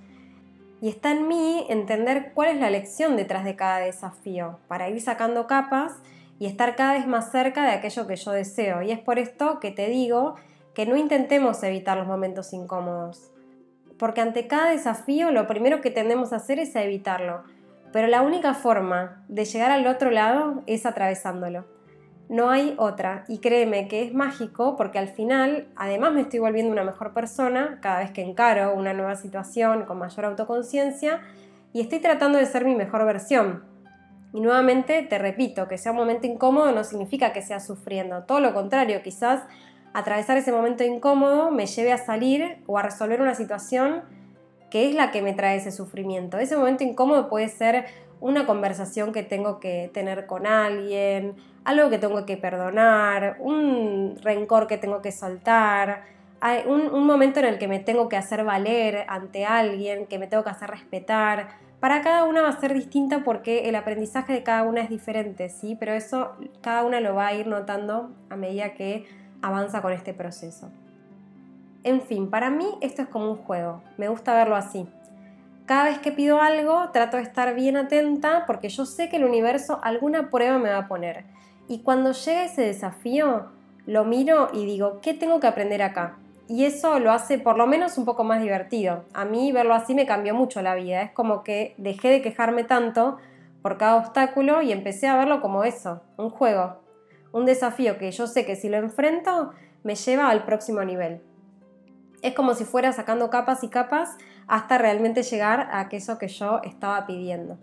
Y 0.81 0.89
está 0.89 1.11
en 1.11 1.27
mí 1.27 1.65
entender 1.69 2.33
cuál 2.33 2.49
es 2.49 2.59
la 2.59 2.69
lección 2.69 3.15
detrás 3.15 3.45
de 3.45 3.55
cada 3.55 3.77
desafío, 3.77 4.59
para 4.67 4.89
ir 4.89 4.99
sacando 4.99 5.47
capas 5.47 5.93
y 6.37 6.47
estar 6.47 6.75
cada 6.75 6.93
vez 6.93 7.07
más 7.07 7.31
cerca 7.31 7.63
de 7.63 7.71
aquello 7.71 8.07
que 8.07 8.15
yo 8.15 8.31
deseo. 8.31 8.81
Y 8.81 8.91
es 8.91 8.99
por 8.99 9.19
esto 9.19 9.59
que 9.59 9.71
te 9.71 9.87
digo 9.87 10.35
que 10.73 10.85
no 10.85 10.95
intentemos 10.95 11.61
evitar 11.63 11.97
los 11.97 12.07
momentos 12.07 12.53
incómodos, 12.53 13.31
porque 13.97 14.21
ante 14.21 14.47
cada 14.47 14.71
desafío 14.71 15.31
lo 15.31 15.47
primero 15.47 15.81
que 15.81 15.91
tendemos 15.91 16.33
a 16.33 16.37
hacer 16.37 16.59
es 16.59 16.75
evitarlo, 16.75 17.43
pero 17.91 18.07
la 18.07 18.21
única 18.21 18.53
forma 18.53 19.23
de 19.27 19.45
llegar 19.45 19.71
al 19.71 19.85
otro 19.85 20.11
lado 20.11 20.63
es 20.65 20.85
atravesándolo. 20.85 21.65
No 22.29 22.49
hay 22.49 22.75
otra, 22.77 23.25
y 23.27 23.39
créeme 23.39 23.89
que 23.89 24.03
es 24.03 24.13
mágico 24.13 24.77
porque 24.77 24.97
al 24.97 25.09
final, 25.09 25.67
además 25.75 26.13
me 26.13 26.21
estoy 26.21 26.39
volviendo 26.39 26.71
una 26.71 26.85
mejor 26.85 27.13
persona 27.13 27.79
cada 27.81 27.99
vez 27.99 28.11
que 28.11 28.21
encaro 28.21 28.73
una 28.73 28.93
nueva 28.93 29.17
situación 29.17 29.83
con 29.83 29.99
mayor 29.99 30.25
autoconciencia 30.25 31.19
y 31.73 31.81
estoy 31.81 31.99
tratando 31.99 32.37
de 32.37 32.45
ser 32.45 32.63
mi 32.63 32.73
mejor 32.73 33.05
versión. 33.05 33.65
Y 34.33 34.39
nuevamente 34.39 35.03
te 35.03 35.17
repito, 35.17 35.67
que 35.67 35.77
sea 35.77 35.91
un 35.91 35.97
momento 35.97 36.25
incómodo 36.25 36.71
no 36.71 36.85
significa 36.85 37.33
que 37.33 37.41
sea 37.41 37.59
sufriendo, 37.59 38.23
todo 38.23 38.39
lo 38.39 38.53
contrario, 38.53 39.01
quizás 39.03 39.43
atravesar 39.93 40.37
ese 40.37 40.51
momento 40.51 40.83
incómodo 40.83 41.51
me 41.51 41.65
lleve 41.65 41.91
a 41.91 41.97
salir 41.97 42.57
o 42.67 42.77
a 42.77 42.81
resolver 42.81 43.21
una 43.21 43.35
situación 43.35 44.03
que 44.69 44.89
es 44.89 44.95
la 44.95 45.11
que 45.11 45.21
me 45.21 45.33
trae 45.33 45.57
ese 45.57 45.71
sufrimiento. 45.71 46.37
Ese 46.37 46.55
momento 46.55 46.83
incómodo 46.83 47.29
puede 47.29 47.49
ser 47.49 47.85
una 48.21 48.45
conversación 48.45 49.11
que 49.11 49.23
tengo 49.23 49.59
que 49.59 49.89
tener 49.93 50.27
con 50.27 50.47
alguien, 50.47 51.35
algo 51.65 51.89
que 51.89 51.97
tengo 51.97 52.25
que 52.25 52.37
perdonar, 52.37 53.37
un 53.39 54.15
rencor 54.21 54.67
que 54.67 54.77
tengo 54.77 55.01
que 55.01 55.11
soltar, 55.11 56.03
un, 56.65 56.81
un, 56.93 57.05
momento 57.05 57.39
en 57.39 57.45
el 57.45 57.59
que 57.59 57.67
me 57.67 57.79
tengo 57.79 58.09
que 58.09 58.17
hacer 58.17 58.43
valer 58.43 59.05
ante 59.07 59.45
alguien, 59.45 60.07
que 60.07 60.17
me 60.17 60.27
tengo 60.27 60.43
que 60.43 60.49
hacer 60.49 60.69
respetar. 60.69 61.49
Para 61.79 62.01
cada 62.01 62.23
una 62.23 62.41
va 62.41 62.49
a 62.49 62.59
ser 62.59 62.73
distinta 62.73 63.23
porque 63.23 63.67
el 63.69 63.75
aprendizaje 63.75 64.33
de 64.33 64.43
cada 64.43 64.63
una 64.63 64.81
es 64.81 64.89
diferente, 64.89 65.49
¿sí? 65.49 65.75
Pero 65.79 65.93
eso 65.93 66.35
cada 66.61 66.83
una 66.83 66.99
lo 66.99 67.15
va 67.15 67.27
a 67.27 67.33
ir 67.33 67.47
notando 67.47 68.11
a 68.29 68.35
medida 68.35 68.73
que 68.73 69.05
avanza 69.41 69.81
con 69.81 69.93
este 69.93 70.13
proceso. 70.13 70.69
En 71.83 72.01
fin, 72.01 72.29
para 72.29 72.49
mí 72.49 72.67
esto 72.81 73.01
es 73.01 73.07
como 73.07 73.31
un 73.31 73.37
juego, 73.37 73.81
me 73.97 74.07
gusta 74.07 74.33
verlo 74.33 74.55
así. 74.55 74.87
Cada 75.65 75.85
vez 75.85 75.99
que 75.99 76.11
pido 76.11 76.41
algo 76.41 76.89
trato 76.91 77.17
de 77.17 77.23
estar 77.23 77.55
bien 77.55 77.77
atenta 77.77 78.45
porque 78.45 78.69
yo 78.69 78.85
sé 78.85 79.09
que 79.09 79.17
el 79.17 79.23
universo 79.23 79.79
alguna 79.83 80.29
prueba 80.29 80.57
me 80.57 80.69
va 80.69 80.79
a 80.79 80.87
poner. 80.87 81.23
Y 81.67 81.79
cuando 81.79 82.11
llega 82.11 82.43
ese 82.43 82.63
desafío, 82.63 83.47
lo 83.85 84.03
miro 84.03 84.49
y 84.53 84.65
digo, 84.65 84.99
¿qué 85.01 85.13
tengo 85.13 85.39
que 85.39 85.47
aprender 85.47 85.81
acá? 85.81 86.17
Y 86.47 86.65
eso 86.65 86.99
lo 86.99 87.11
hace 87.11 87.39
por 87.39 87.57
lo 87.57 87.65
menos 87.65 87.97
un 87.97 88.03
poco 88.03 88.25
más 88.25 88.41
divertido. 88.41 89.05
A 89.13 89.23
mí 89.23 89.53
verlo 89.53 89.73
así 89.73 89.95
me 89.95 90.05
cambió 90.05 90.35
mucho 90.35 90.61
la 90.61 90.75
vida. 90.75 91.01
Es 91.01 91.11
como 91.11 91.43
que 91.43 91.73
dejé 91.77 92.09
de 92.09 92.21
quejarme 92.21 92.65
tanto 92.65 93.17
por 93.61 93.77
cada 93.77 93.95
obstáculo 93.95 94.61
y 94.61 94.73
empecé 94.73 95.07
a 95.07 95.15
verlo 95.15 95.39
como 95.39 95.63
eso, 95.63 96.01
un 96.17 96.29
juego, 96.29 96.80
un 97.31 97.45
desafío 97.45 97.97
que 97.97 98.11
yo 98.11 98.27
sé 98.27 98.45
que 98.45 98.55
si 98.55 98.69
lo 98.69 98.77
enfrento 98.77 99.51
me 99.83 99.95
lleva 99.95 100.29
al 100.29 100.45
próximo 100.45 100.83
nivel. 100.83 101.21
Es 102.21 102.35
como 102.35 102.53
si 102.53 102.65
fuera 102.65 102.91
sacando 102.93 103.29
capas 103.29 103.63
y 103.63 103.69
capas 103.69 104.17
hasta 104.47 104.77
realmente 104.77 105.23
llegar 105.23 105.61
a 105.71 105.79
aquello 105.79 106.17
que 106.17 106.27
yo 106.27 106.61
estaba 106.63 107.05
pidiendo. 107.07 107.57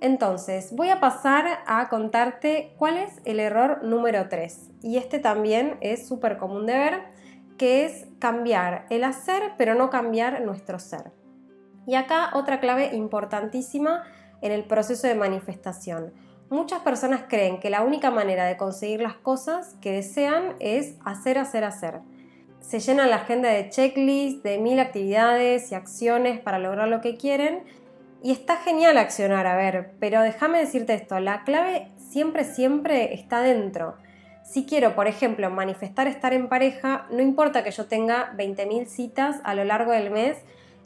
Entonces, 0.00 0.72
voy 0.72 0.90
a 0.90 1.00
pasar 1.00 1.58
a 1.66 1.88
contarte 1.88 2.72
cuál 2.78 2.98
es 2.98 3.20
el 3.24 3.40
error 3.40 3.82
número 3.82 4.28
3. 4.28 4.70
Y 4.82 4.96
este 4.96 5.18
también 5.18 5.76
es 5.80 6.06
súper 6.06 6.38
común 6.38 6.66
de 6.66 6.74
ver, 6.74 7.02
que 7.56 7.84
es 7.84 8.06
cambiar 8.20 8.86
el 8.90 9.02
hacer, 9.02 9.54
pero 9.58 9.74
no 9.74 9.90
cambiar 9.90 10.42
nuestro 10.42 10.78
ser. 10.78 11.10
Y 11.84 11.96
acá 11.96 12.30
otra 12.34 12.60
clave 12.60 12.94
importantísima 12.94 14.04
en 14.40 14.52
el 14.52 14.64
proceso 14.64 15.08
de 15.08 15.16
manifestación. 15.16 16.12
Muchas 16.50 16.80
personas 16.80 17.24
creen 17.28 17.60
que 17.60 17.68
la 17.68 17.82
única 17.82 18.10
manera 18.10 18.46
de 18.46 18.56
conseguir 18.56 19.02
las 19.02 19.14
cosas 19.14 19.76
que 19.82 19.92
desean 19.92 20.54
es 20.60 20.94
hacer, 21.04 21.36
hacer, 21.36 21.64
hacer. 21.64 22.00
se 22.60 22.80
llena 22.80 23.06
la 23.06 23.16
agenda 23.16 23.50
de 23.50 23.68
checklists, 23.70 24.42
de 24.42 24.58
mil 24.58 24.80
actividades 24.80 25.70
y 25.70 25.74
acciones 25.74 26.40
para 26.40 26.58
lograr 26.58 26.88
lo 26.88 27.00
que 27.00 27.16
quieren. 27.16 27.62
Y 28.22 28.32
está 28.32 28.56
genial 28.56 28.98
accionar, 28.98 29.46
a 29.46 29.56
ver, 29.56 29.92
pero 30.00 30.22
déjame 30.22 30.58
decirte 30.58 30.94
esto, 30.94 31.20
la 31.20 31.44
clave 31.44 31.88
siempre, 31.98 32.44
siempre 32.44 33.14
está 33.14 33.40
dentro. 33.40 33.96
Si 34.42 34.64
quiero, 34.64 34.94
por 34.94 35.06
ejemplo, 35.06 35.50
manifestar 35.50 36.08
estar 36.08 36.32
en 36.32 36.48
pareja, 36.48 37.06
no 37.10 37.20
importa 37.20 37.62
que 37.62 37.70
yo 37.70 37.84
tenga 37.84 38.32
20.000 38.36 38.86
citas 38.86 39.36
a 39.44 39.54
lo 39.54 39.64
largo 39.64 39.92
del 39.92 40.10
mes, 40.10 40.38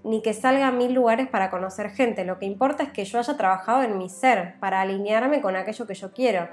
ni 0.04 0.22
que 0.22 0.34
salga 0.34 0.68
a 0.68 0.72
mil 0.72 0.92
lugares 0.92 1.28
para 1.28 1.50
conocer 1.50 1.90
gente. 1.90 2.24
Lo 2.24 2.38
que 2.38 2.46
importa 2.46 2.82
es 2.82 2.90
que 2.90 3.04
yo 3.04 3.18
haya 3.18 3.36
trabajado 3.36 3.82
en 3.82 3.98
mi 3.98 4.08
ser 4.08 4.58
para 4.58 4.80
alinearme 4.80 5.40
con 5.40 5.56
aquello 5.56 5.86
que 5.86 5.94
yo 5.94 6.12
quiero. 6.12 6.48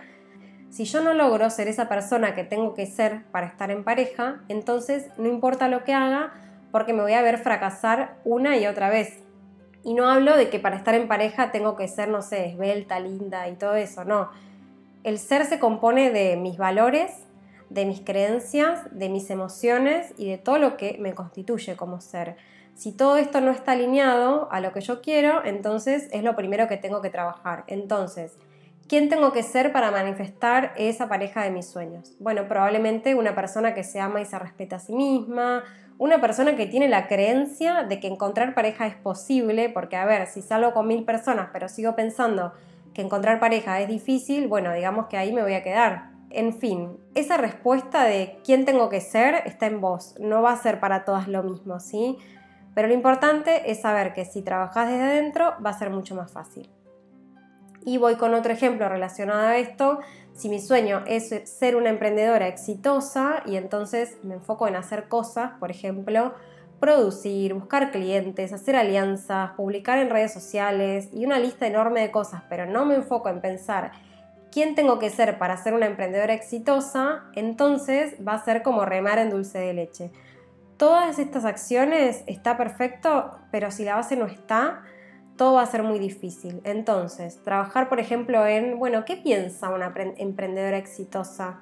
Si 0.69 0.85
yo 0.85 1.01
no 1.01 1.13
logro 1.13 1.49
ser 1.49 1.67
esa 1.67 1.89
persona 1.89 2.35
que 2.35 2.43
tengo 2.43 2.75
que 2.75 2.85
ser 2.85 3.23
para 3.31 3.47
estar 3.47 3.71
en 3.71 3.83
pareja, 3.83 4.41
entonces 4.49 5.07
no 5.17 5.27
importa 5.27 5.67
lo 5.67 5.83
que 5.83 5.93
haga 5.93 6.33
porque 6.71 6.93
me 6.93 7.01
voy 7.01 7.13
a 7.13 7.23
ver 7.23 7.39
fracasar 7.39 8.17
una 8.23 8.57
y 8.57 8.67
otra 8.67 8.89
vez. 8.89 9.23
Y 9.83 9.95
no 9.95 10.09
hablo 10.09 10.37
de 10.37 10.49
que 10.49 10.59
para 10.59 10.75
estar 10.75 10.93
en 10.93 11.07
pareja 11.07 11.51
tengo 11.51 11.75
que 11.75 11.87
ser, 11.87 12.09
no 12.09 12.21
sé, 12.21 12.49
esbelta, 12.49 12.99
linda 12.99 13.47
y 13.47 13.55
todo 13.55 13.75
eso, 13.75 14.05
no. 14.05 14.29
El 15.03 15.17
ser 15.17 15.45
se 15.45 15.57
compone 15.57 16.11
de 16.11 16.35
mis 16.35 16.57
valores, 16.57 17.11
de 17.69 17.85
mis 17.85 18.01
creencias, 18.01 18.81
de 18.91 19.09
mis 19.09 19.29
emociones 19.29 20.13
y 20.17 20.29
de 20.29 20.37
todo 20.37 20.59
lo 20.59 20.77
que 20.77 20.97
me 20.99 21.13
constituye 21.13 21.75
como 21.75 22.01
ser. 22.01 22.35
Si 22.79 22.93
todo 22.93 23.17
esto 23.17 23.41
no 23.41 23.51
está 23.51 23.73
alineado 23.73 24.47
a 24.53 24.61
lo 24.61 24.71
que 24.71 24.79
yo 24.79 25.01
quiero, 25.01 25.43
entonces 25.43 26.07
es 26.13 26.23
lo 26.23 26.37
primero 26.37 26.69
que 26.69 26.77
tengo 26.77 27.01
que 27.01 27.09
trabajar. 27.09 27.65
Entonces, 27.67 28.37
¿quién 28.87 29.09
tengo 29.09 29.33
que 29.33 29.43
ser 29.43 29.73
para 29.73 29.91
manifestar 29.91 30.71
esa 30.77 31.09
pareja 31.09 31.43
de 31.43 31.51
mis 31.51 31.67
sueños? 31.67 32.13
Bueno, 32.21 32.47
probablemente 32.47 33.15
una 33.15 33.35
persona 33.35 33.73
que 33.73 33.83
se 33.83 33.99
ama 33.99 34.21
y 34.21 34.25
se 34.25 34.39
respeta 34.39 34.77
a 34.77 34.79
sí 34.79 34.95
misma, 34.95 35.65
una 35.97 36.21
persona 36.21 36.55
que 36.55 36.67
tiene 36.67 36.87
la 36.87 37.09
creencia 37.09 37.83
de 37.83 37.99
que 37.99 38.07
encontrar 38.07 38.55
pareja 38.55 38.87
es 38.87 38.95
posible, 38.95 39.67
porque 39.67 39.97
a 39.97 40.05
ver, 40.05 40.25
si 40.27 40.41
salgo 40.41 40.71
con 40.71 40.87
mil 40.87 41.03
personas 41.03 41.49
pero 41.51 41.67
sigo 41.67 41.97
pensando 41.97 42.53
que 42.93 43.01
encontrar 43.01 43.41
pareja 43.41 43.81
es 43.81 43.89
difícil, 43.89 44.47
bueno, 44.47 44.71
digamos 44.71 45.07
que 45.07 45.17
ahí 45.17 45.33
me 45.33 45.41
voy 45.41 45.55
a 45.55 45.63
quedar. 45.63 46.11
En 46.29 46.53
fin, 46.53 46.97
esa 47.13 47.35
respuesta 47.35 48.05
de 48.05 48.39
quién 48.45 48.63
tengo 48.63 48.87
que 48.87 49.01
ser 49.01 49.43
está 49.45 49.65
en 49.65 49.81
vos, 49.81 50.15
no 50.17 50.41
va 50.41 50.53
a 50.53 50.55
ser 50.55 50.79
para 50.79 51.03
todas 51.03 51.27
lo 51.27 51.43
mismo, 51.43 51.81
¿sí? 51.81 52.17
Pero 52.79 52.87
lo 52.87 52.93
importante 52.93 53.69
es 53.69 53.81
saber 53.81 54.13
que 54.13 54.23
si 54.23 54.41
trabajas 54.41 54.87
desde 54.87 55.03
adentro 55.03 55.53
va 55.65 55.71
a 55.71 55.77
ser 55.77 55.89
mucho 55.89 56.15
más 56.15 56.31
fácil. 56.31 56.69
Y 57.83 57.97
voy 57.97 58.15
con 58.15 58.33
otro 58.33 58.53
ejemplo 58.53 58.87
relacionado 58.87 59.47
a 59.49 59.57
esto. 59.57 59.99
Si 60.31 60.47
mi 60.47 60.61
sueño 60.61 61.03
es 61.05 61.41
ser 61.43 61.75
una 61.75 61.89
emprendedora 61.89 62.47
exitosa 62.47 63.43
y 63.45 63.57
entonces 63.57 64.17
me 64.23 64.35
enfoco 64.35 64.65
en 64.65 64.77
hacer 64.77 65.09
cosas, 65.09 65.51
por 65.59 65.71
ejemplo, 65.71 66.33
producir, 66.79 67.53
buscar 67.53 67.91
clientes, 67.91 68.53
hacer 68.53 68.77
alianzas, 68.77 69.51
publicar 69.57 69.99
en 69.99 70.09
redes 70.09 70.31
sociales 70.31 71.09
y 71.11 71.25
una 71.25 71.37
lista 71.37 71.67
enorme 71.67 71.99
de 71.99 72.11
cosas, 72.11 72.43
pero 72.47 72.65
no 72.65 72.85
me 72.85 72.95
enfoco 72.95 73.27
en 73.27 73.41
pensar 73.41 73.91
quién 74.53 74.73
tengo 74.73 74.99
que 74.99 75.09
ser 75.09 75.37
para 75.37 75.57
ser 75.57 75.73
una 75.73 75.87
emprendedora 75.87 76.31
exitosa, 76.33 77.25
entonces 77.35 78.15
va 78.25 78.35
a 78.35 78.45
ser 78.45 78.63
como 78.63 78.85
remar 78.85 79.19
en 79.19 79.31
dulce 79.31 79.59
de 79.59 79.73
leche 79.73 80.11
todas 80.79 81.19
estas 81.19 81.43
acciones 81.43 82.23
está 82.25 82.55
perfecto, 82.55 83.37
pero 83.51 83.69
si 83.69 83.83
la 83.83 83.95
base 83.95 84.15
no 84.15 84.25
está, 84.25 84.81
todo 85.35 85.55
va 85.55 85.61
a 85.61 85.65
ser 85.65 85.83
muy 85.83 85.99
difícil. 85.99 86.61
Entonces, 86.63 87.43
trabajar, 87.43 87.89
por 87.89 87.99
ejemplo, 87.99 88.47
en, 88.47 88.79
bueno, 88.79 89.03
¿qué 89.03 89.17
piensa 89.17 89.69
una 89.69 89.93
emprendedora 90.17 90.77
exitosa? 90.77 91.59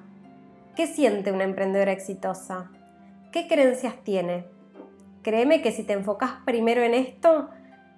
¿Qué 0.76 0.86
siente 0.86 1.32
una 1.32 1.46
emprendedora 1.46 1.92
exitosa? 1.92 2.70
¿Qué 3.32 3.48
creencias 3.48 3.96
tiene? 4.04 4.46
Créeme 5.24 5.64
que 5.64 5.72
si 5.72 5.84
te 5.84 5.94
enfocas 5.94 6.34
primero 6.46 6.84
en 6.84 6.94
esto, 6.94 7.50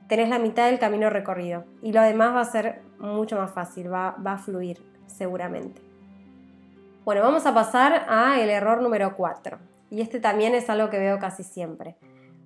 tenés 0.08 0.30
la 0.30 0.40
mitad 0.40 0.68
del 0.68 0.80
camino 0.80 1.10
recorrido 1.10 1.66
y 1.82 1.92
lo 1.92 2.02
demás 2.02 2.34
va 2.34 2.42
a 2.42 2.46
ser 2.46 2.82
mucho 2.98 3.36
más 3.36 3.52
fácil, 3.52 3.92
va, 3.92 4.16
va 4.26 4.34
a 4.34 4.38
fluir 4.38 4.82
seguramente. 5.08 5.82
Bueno, 7.04 7.22
vamos 7.22 7.46
a 7.46 7.54
pasar 7.54 8.06
a 8.08 8.40
el 8.40 8.50
error 8.50 8.82
número 8.82 9.18
4. 9.18 9.79
Y 9.89 10.01
este 10.01 10.19
también 10.19 10.55
es 10.55 10.69
algo 10.69 10.89
que 10.89 11.00
veo 11.00 11.19
casi 11.19 11.43
siempre. 11.43 11.96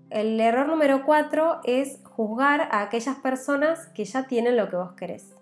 El 0.09 0.39
error 0.39 0.67
número 0.67 1.05
cuatro 1.05 1.59
es 1.63 1.99
juzgar 2.03 2.69
a 2.71 2.81
aquellas 2.81 3.17
personas 3.17 3.87
que 3.87 4.05
ya 4.05 4.27
tienen 4.27 4.57
lo 4.57 4.69
que 4.69 4.75
vos 4.75 4.93
querés. 4.93 5.33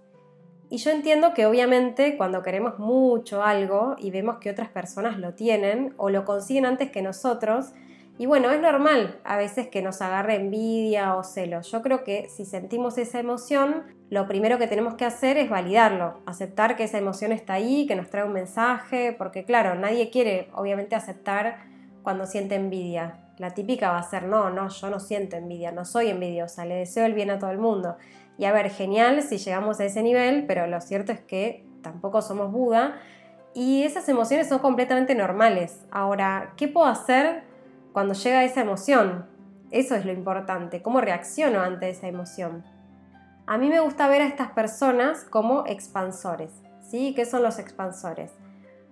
Y 0.69 0.77
yo 0.77 0.91
entiendo 0.91 1.33
que 1.33 1.45
obviamente 1.45 2.15
cuando 2.15 2.41
queremos 2.43 2.79
mucho 2.79 3.43
algo 3.43 3.95
y 3.99 4.09
vemos 4.09 4.37
que 4.37 4.49
otras 4.49 4.69
personas 4.69 5.19
lo 5.19 5.33
tienen 5.33 5.93
o 5.97 6.09
lo 6.09 6.23
consiguen 6.23 6.65
antes 6.65 6.91
que 6.91 7.01
nosotros, 7.01 7.73
y 8.17 8.25
bueno, 8.27 8.51
es 8.51 8.61
normal 8.61 9.19
a 9.23 9.35
veces 9.35 9.67
que 9.67 9.81
nos 9.81 10.01
agarre 10.01 10.35
envidia 10.35 11.15
o 11.15 11.23
celos. 11.23 11.71
Yo 11.71 11.81
creo 11.81 12.03
que 12.03 12.29
si 12.29 12.45
sentimos 12.45 12.97
esa 12.97 13.19
emoción, 13.19 13.83
lo 14.09 14.27
primero 14.27 14.57
que 14.59 14.67
tenemos 14.67 14.93
que 14.93 15.05
hacer 15.05 15.37
es 15.37 15.49
validarlo, 15.49 16.21
aceptar 16.25 16.75
que 16.75 16.83
esa 16.83 16.99
emoción 16.99 17.31
está 17.31 17.53
ahí, 17.53 17.87
que 17.87 17.95
nos 17.95 18.09
trae 18.09 18.23
un 18.23 18.33
mensaje, 18.33 19.13
porque 19.17 19.43
claro, 19.43 19.75
nadie 19.75 20.09
quiere 20.09 20.49
obviamente 20.53 20.95
aceptar 20.95 21.70
cuando 22.03 22.25
siente 22.25 22.55
envidia. 22.55 23.19
La 23.37 23.51
típica 23.53 23.91
va 23.91 23.99
a 23.99 24.03
ser, 24.03 24.23
no, 24.23 24.49
no, 24.49 24.69
yo 24.69 24.89
no 24.89 24.99
siento 24.99 25.35
envidia, 25.35 25.71
no 25.71 25.85
soy 25.85 26.09
envidiosa, 26.09 26.65
le 26.65 26.75
deseo 26.75 27.05
el 27.05 27.13
bien 27.13 27.31
a 27.31 27.39
todo 27.39 27.51
el 27.51 27.57
mundo. 27.57 27.97
Y 28.37 28.45
a 28.45 28.51
ver, 28.51 28.69
genial 28.69 29.21
si 29.23 29.37
llegamos 29.37 29.79
a 29.79 29.85
ese 29.85 30.03
nivel, 30.03 30.45
pero 30.45 30.67
lo 30.67 30.79
cierto 30.81 31.11
es 31.11 31.19
que 31.19 31.65
tampoco 31.81 32.21
somos 32.21 32.51
Buda 32.51 32.99
y 33.53 33.83
esas 33.83 34.07
emociones 34.09 34.47
son 34.47 34.59
completamente 34.59 35.15
normales. 35.15 35.85
Ahora, 35.91 36.53
¿qué 36.57 36.67
puedo 36.67 36.87
hacer 36.87 37.43
cuando 37.93 38.13
llega 38.13 38.43
esa 38.43 38.61
emoción? 38.61 39.25
Eso 39.71 39.95
es 39.95 40.05
lo 40.05 40.11
importante, 40.11 40.81
cómo 40.81 41.01
reacciono 41.01 41.61
ante 41.61 41.89
esa 41.89 42.07
emoción. 42.07 42.63
A 43.47 43.57
mí 43.57 43.69
me 43.69 43.79
gusta 43.79 44.07
ver 44.07 44.21
a 44.21 44.27
estas 44.27 44.51
personas 44.51 45.23
como 45.23 45.65
expansores. 45.65 46.51
¿Sí? 46.81 47.13
¿Qué 47.15 47.25
son 47.25 47.43
los 47.43 47.57
expansores? 47.57 48.31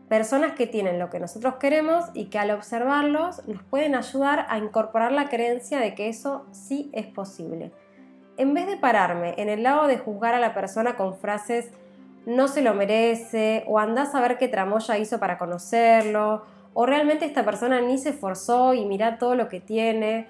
Personas 0.10 0.54
que 0.54 0.66
tienen 0.66 0.98
lo 0.98 1.12
que 1.12 1.20
nosotros 1.20 1.56
queremos 1.56 2.06
y 2.14 2.26
que 2.26 2.40
al 2.40 2.52
observarlos 2.52 3.48
nos 3.48 3.62
pueden 3.64 3.96
ayudar 3.96 4.48
a 4.50 4.58
incorporar 4.58 5.12
la 5.12 5.30
creencia 5.30 5.80
de 5.80 5.94
que 5.94 6.10
eso 6.10 6.48
sí 6.52 6.90
es 6.94 7.06
posible. 7.06 7.72
En 8.36 8.54
vez 8.54 8.66
de 8.66 8.76
pararme 8.76 9.36
en 9.38 9.50
el 9.50 9.64
lado 9.64 9.86
de 9.88 10.00
juzgar 10.00 10.34
a 10.34 10.40
la 10.40 10.56
persona 10.56 10.96
con 10.96 11.16
frases 11.16 11.70
no 12.26 12.48
se 12.48 12.62
lo 12.62 12.74
merece 12.74 13.64
o 13.68 13.80
andás 13.80 14.16
a 14.16 14.22
ver 14.22 14.38
qué 14.38 14.48
tramoya 14.48 14.98
hizo 14.98 15.20
para 15.20 15.38
conocerlo 15.38 16.44
o 16.74 16.86
realmente 16.86 17.26
esta 17.26 17.46
persona 17.46 17.80
ni 17.80 17.98
se 17.98 18.10
esforzó 18.10 18.74
y 18.74 18.86
mira 18.86 19.20
todo 19.20 19.36
lo 19.36 19.48
que 19.48 19.60
tiene, 19.60 20.28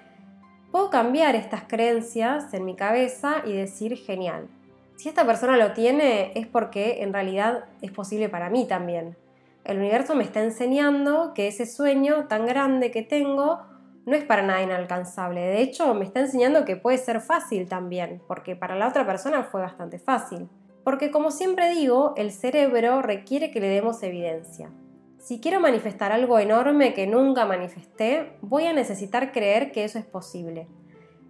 puedo 0.70 0.90
cambiar 0.90 1.36
estas 1.36 1.62
creencias 1.64 2.52
en 2.52 2.64
mi 2.64 2.76
cabeza 2.76 3.42
y 3.46 3.52
decir 3.52 3.96
genial. 3.96 4.48
Si 4.96 5.08
esta 5.08 5.24
persona 5.24 5.56
lo 5.56 5.72
tiene 5.72 6.32
es 6.34 6.46
porque 6.46 7.02
en 7.02 7.14
realidad 7.14 7.64
es 7.80 7.90
posible 7.90 8.28
para 8.28 8.50
mí 8.50 8.66
también. 8.66 9.16
El 9.64 9.78
universo 9.78 10.14
me 10.14 10.24
está 10.24 10.42
enseñando 10.42 11.32
que 11.34 11.48
ese 11.48 11.66
sueño 11.66 12.26
tan 12.28 12.46
grande 12.46 12.90
que 12.90 13.02
tengo 13.02 13.60
no 14.06 14.16
es 14.16 14.24
para 14.24 14.42
nada 14.42 14.62
inalcanzable. 14.62 15.40
De 15.40 15.60
hecho, 15.60 15.94
me 15.94 16.04
está 16.04 16.20
enseñando 16.20 16.64
que 16.64 16.76
puede 16.76 16.98
ser 16.98 17.20
fácil 17.20 17.68
también, 17.68 18.22
porque 18.26 18.56
para 18.56 18.74
la 18.74 18.88
otra 18.88 19.06
persona 19.06 19.44
fue 19.44 19.60
bastante 19.60 19.98
fácil. 19.98 20.48
Porque 20.82 21.10
como 21.10 21.30
siempre 21.30 21.70
digo, 21.70 22.14
el 22.16 22.32
cerebro 22.32 23.02
requiere 23.02 23.50
que 23.50 23.60
le 23.60 23.68
demos 23.68 24.02
evidencia. 24.02 24.70
Si 25.18 25.38
quiero 25.38 25.60
manifestar 25.60 26.12
algo 26.12 26.38
enorme 26.38 26.94
que 26.94 27.06
nunca 27.06 27.44
manifesté, 27.44 28.32
voy 28.40 28.64
a 28.64 28.72
necesitar 28.72 29.32
creer 29.32 29.70
que 29.70 29.84
eso 29.84 29.98
es 29.98 30.06
posible. 30.06 30.66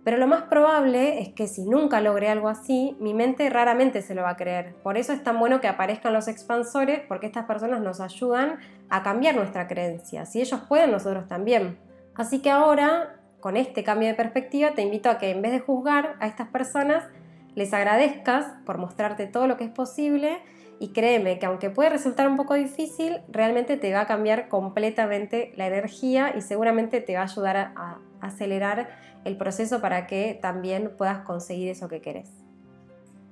Pero 0.05 0.17
lo 0.17 0.27
más 0.27 0.45
probable 0.45 1.21
es 1.21 1.29
que 1.31 1.47
si 1.47 1.65
nunca 1.65 2.01
logré 2.01 2.29
algo 2.31 2.49
así, 2.49 2.97
mi 3.01 3.13
mente 3.13 3.51
raramente 3.51 4.01
se 4.01 4.15
lo 4.15 4.23
va 4.23 4.31
a 4.31 4.37
creer. 4.37 4.75
Por 4.83 4.97
eso 4.97 5.13
es 5.13 5.23
tan 5.23 5.39
bueno 5.39 5.61
que 5.61 5.69
aparezcan 5.69 6.15
los 6.15 6.27
expansores, 6.27 7.01
porque 7.07 7.27
estas 7.27 7.45
personas 7.45 7.81
nos 7.81 8.01
ayudan 8.01 8.59
a 8.89 9.03
cambiar 9.03 9.35
nuestra 9.35 9.69
creencia. 9.69 10.25
Si 10.25 10.41
ellos 10.41 10.61
pueden, 10.69 10.91
nosotros 10.91 11.29
también. 11.29 11.79
Así 12.15 12.41
que 12.41 12.51
ahora, 12.51 13.21
con 13.41 13.59
este 13.59 13.85
cambio 13.85 14.09
de 14.09 14.15
perspectiva, 14.15 14.71
te 14.71 14.83
invito 14.83 15.11
a 15.11 15.19
que 15.19 15.31
en 15.31 15.43
vez 15.43 15.53
de 15.53 15.61
juzgar 15.61 16.17
a 16.19 16.27
estas 16.27 16.49
personas, 16.49 17.05
les 17.55 17.75
agradezcas 17.75 18.47
por 18.65 18.79
mostrarte 18.79 19.27
todo 19.27 19.47
lo 19.47 19.59
que 19.59 19.65
es 19.65 19.71
posible 19.71 20.39
y 20.81 20.89
créeme 20.89 21.39
que 21.39 21.45
aunque 21.45 21.69
puede 21.69 21.91
resultar 21.91 22.27
un 22.27 22.39
poco 22.39 22.55
difícil, 22.55 23.21
realmente 23.29 23.77
te 23.77 23.93
va 23.93 24.01
a 24.01 24.07
cambiar 24.07 24.49
completamente 24.49 25.53
la 25.55 25.67
energía 25.67 26.33
y 26.35 26.41
seguramente 26.41 27.03
te 27.03 27.15
va 27.15 27.21
a 27.21 27.25
ayudar 27.25 27.57
a, 27.59 27.99
acelerar 28.23 28.89
el 29.25 29.37
proceso 29.37 29.83
para 29.83 30.07
que 30.07 30.39
también 30.41 30.95
puedas 30.97 31.19
conseguir 31.21 31.69
eso 31.69 31.89
que 31.89 32.01
querés. 32.01 32.31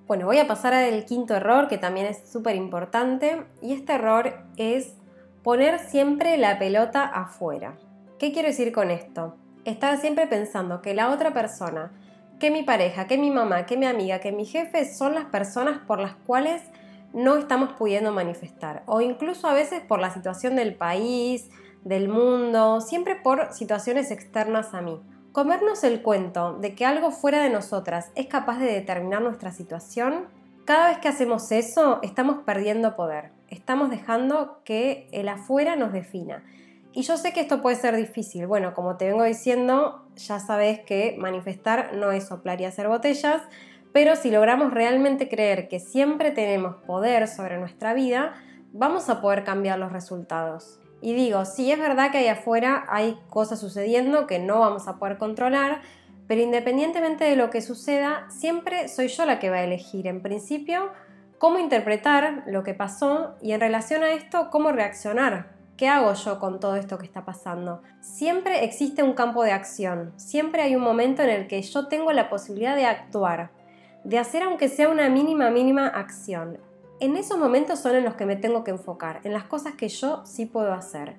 Bueno, 0.07 0.27
voy 0.27 0.39
a 0.39 0.47
pasar 0.47 0.75
al 0.75 1.05
quinto 1.07 1.35
error 1.35 1.69
que 1.69 1.79
también 1.79 2.07
es 2.07 2.31
súper 2.31 2.55
importante 2.55 3.45
y 3.63 3.73
este 3.73 3.95
error 3.95 4.35
es 4.59 4.95
poner 5.43 5.79
siempre 5.79 6.37
la 6.37 6.59
pelota 6.59 7.05
afuera. 7.05 7.79
¿Qué 8.19 8.31
quiero 8.31 8.49
decir 8.49 8.73
con 8.73 8.91
esto? 8.91 9.37
Estar 9.65 9.99
siempre 9.99 10.27
pensando 10.27 10.83
que 10.83 10.95
la 10.95 11.11
otra 11.11 11.33
persona, 11.33 11.93
que 12.39 12.51
mi 12.51 12.63
pareja, 12.63 13.07
que 13.07 13.17
mi 13.17 13.31
mamá, 13.31 13.65
que 13.65 13.79
mi 13.79 13.87
amiga, 13.87 14.21
que 14.21 14.33
mi 14.33 14.45
jefe 14.45 14.85
son 14.85 15.15
las 15.15 15.27
personas 15.27 15.79
por 15.87 15.99
las 15.99 16.15
cuales 16.15 16.63
no 17.13 17.37
estamos 17.37 17.73
pudiendo 17.73 18.13
manifestar. 18.13 18.83
O 18.87 19.01
incluso 19.01 19.49
a 19.49 19.55
veces 19.55 19.83
por 19.83 20.01
la 20.01 20.11
situación 20.11 20.57
del 20.57 20.75
país, 20.75 21.51
del 21.85 22.09
mundo, 22.09 22.81
siempre 22.81 23.17
por 23.17 23.53
situaciones 23.53 24.11
externas 24.11 24.75
a 24.75 24.83
mí. 24.83 25.01
Comernos 25.33 25.85
el 25.85 26.03
cuento 26.03 26.55
de 26.55 26.75
que 26.75 26.85
algo 26.85 27.11
fuera 27.11 27.43
de 27.43 27.51
nosotras 27.51 28.11
es 28.15 28.27
capaz 28.27 28.59
de 28.59 28.73
determinar 28.73 29.23
nuestra 29.23 29.53
situación, 29.53 30.27
cada 30.65 30.89
vez 30.89 30.99
que 30.99 31.09
hacemos 31.09 31.51
eso 31.51 31.99
estamos 32.03 32.43
perdiendo 32.45 32.95
poder, 32.95 33.31
estamos 33.49 33.89
dejando 33.89 34.61
que 34.65 35.09
el 35.13 35.29
afuera 35.29 35.77
nos 35.77 35.93
defina. 35.93 36.45
Y 36.93 37.03
yo 37.03 37.17
sé 37.17 37.33
que 37.33 37.41
esto 37.41 37.63
puede 37.63 37.77
ser 37.77 37.97
difícil. 37.97 38.47
Bueno, 38.47 38.75
como 38.75 38.97
te 38.97 39.07
vengo 39.07 39.25
diciendo, 39.25 40.05
ya 40.17 40.41
sabes 40.41 40.81
que 40.81 41.17
manifestar 41.19 41.95
no 41.95 42.11
es 42.11 42.25
soplar 42.25 42.61
y 42.61 42.65
hacer 42.65 42.89
botellas, 42.89 43.41
pero 43.93 44.17
si 44.17 44.31
logramos 44.31 44.73
realmente 44.73 45.29
creer 45.29 45.69
que 45.69 45.81
siempre 45.81 46.31
tenemos 46.31 46.77
poder 46.87 47.29
sobre 47.29 47.59
nuestra 47.59 47.95
vida, 47.95 48.35
vamos 48.73 49.09
a 49.09 49.21
poder 49.21 49.45
cambiar 49.45 49.79
los 49.79 49.93
resultados. 49.93 50.81
Y 51.01 51.15
digo, 51.15 51.45
sí 51.45 51.71
es 51.71 51.79
verdad 51.79 52.11
que 52.11 52.19
ahí 52.19 52.29
afuera 52.29 52.85
hay 52.89 53.19
cosas 53.31 53.61
sucediendo 53.61 54.27
que 54.27 54.39
no 54.39 54.61
vamos 54.61 54.89
a 54.89 54.99
poder 54.99 55.17
controlar, 55.17 55.81
pero 56.27 56.43
independientemente 56.43 57.25
de 57.25 57.37
lo 57.37 57.51
que 57.51 57.63
suceda, 57.63 58.27
siempre 58.31 58.89
soy 58.89 59.09
yo 59.09 59.25
la 59.25 59.39
que 59.39 59.51
va 59.51 59.57
a 59.57 59.65
elegir 59.65 60.07
en 60.07 60.23
principio 60.23 60.91
cómo 61.39 61.59
interpretar 61.59 62.43
lo 62.47 62.65
que 62.65 62.75
pasó 62.75 63.37
y 63.41 63.53
en 63.53 63.61
relación 63.61 64.03
a 64.03 64.13
esto 64.13 64.51
cómo 64.51 64.73
reaccionar. 64.73 65.57
¿Qué 65.77 65.87
hago 65.87 66.13
yo 66.15 66.41
con 66.41 66.59
todo 66.59 66.75
esto 66.75 66.99
que 66.99 67.07
está 67.07 67.25
pasando? 67.25 67.83
Siempre 68.01 68.65
existe 68.65 69.05
un 69.05 69.15
campo 69.15 69.45
de 69.45 69.53
acción, 69.53 70.13
siempre 70.17 70.63
hay 70.63 70.75
un 70.75 70.83
momento 70.83 71.23
en 71.23 71.31
el 71.31 71.47
que 71.47 71.63
yo 71.63 71.87
tengo 71.87 72.11
la 72.11 72.29
posibilidad 72.29 72.75
de 72.75 72.87
actuar, 72.87 73.51
de 74.05 74.19
hacer 74.19 74.43
aunque 74.43 74.69
sea 74.69 74.89
una 74.89 75.09
mínima, 75.09 75.51
mínima 75.51 75.87
acción 75.87 76.59
en 77.01 77.17
esos 77.17 77.39
momentos 77.39 77.79
son 77.79 77.95
en 77.95 78.05
los 78.05 78.15
que 78.15 78.27
me 78.27 78.35
tengo 78.35 78.65
que 78.65 78.73
enfocar, 78.73 79.21
en 79.23 79.33
las 79.33 79.45
cosas 79.45 79.75
que 79.75 79.89
yo 79.89 80.23
sí 80.27 80.47
puedo 80.47 80.73
hacer. 80.73 81.15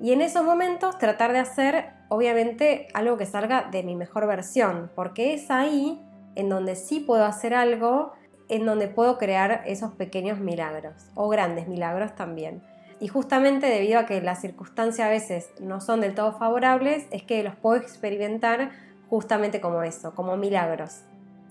Y 0.00 0.12
en 0.12 0.20
esos 0.20 0.44
momentos 0.44 0.96
tratar 0.98 1.32
de 1.32 1.40
hacer, 1.40 1.90
obviamente, 2.08 2.86
algo 2.94 3.16
que 3.16 3.26
salga 3.26 3.68
de 3.70 3.82
mi 3.82 3.96
mejor 3.96 4.28
versión, 4.28 4.90
porque 4.94 5.34
es 5.34 5.50
ahí 5.50 6.00
en 6.36 6.48
donde 6.48 6.76
sí 6.76 7.00
puedo 7.00 7.24
hacer 7.24 7.52
algo, 7.52 8.12
en 8.48 8.64
donde 8.64 8.86
puedo 8.86 9.18
crear 9.18 9.62
esos 9.66 9.92
pequeños 9.92 10.38
milagros, 10.38 10.94
o 11.14 11.28
grandes 11.28 11.66
milagros 11.66 12.14
también. 12.14 12.62
Y 13.00 13.08
justamente 13.08 13.66
debido 13.66 13.98
a 13.98 14.06
que 14.06 14.20
las 14.20 14.40
circunstancias 14.40 15.06
a 15.06 15.10
veces 15.10 15.50
no 15.60 15.80
son 15.80 16.00
del 16.00 16.14
todo 16.14 16.38
favorables, 16.38 17.06
es 17.10 17.24
que 17.24 17.42
los 17.42 17.56
puedo 17.56 17.74
experimentar 17.80 18.70
justamente 19.10 19.60
como 19.60 19.82
eso, 19.82 20.14
como 20.14 20.36
milagros. 20.36 21.02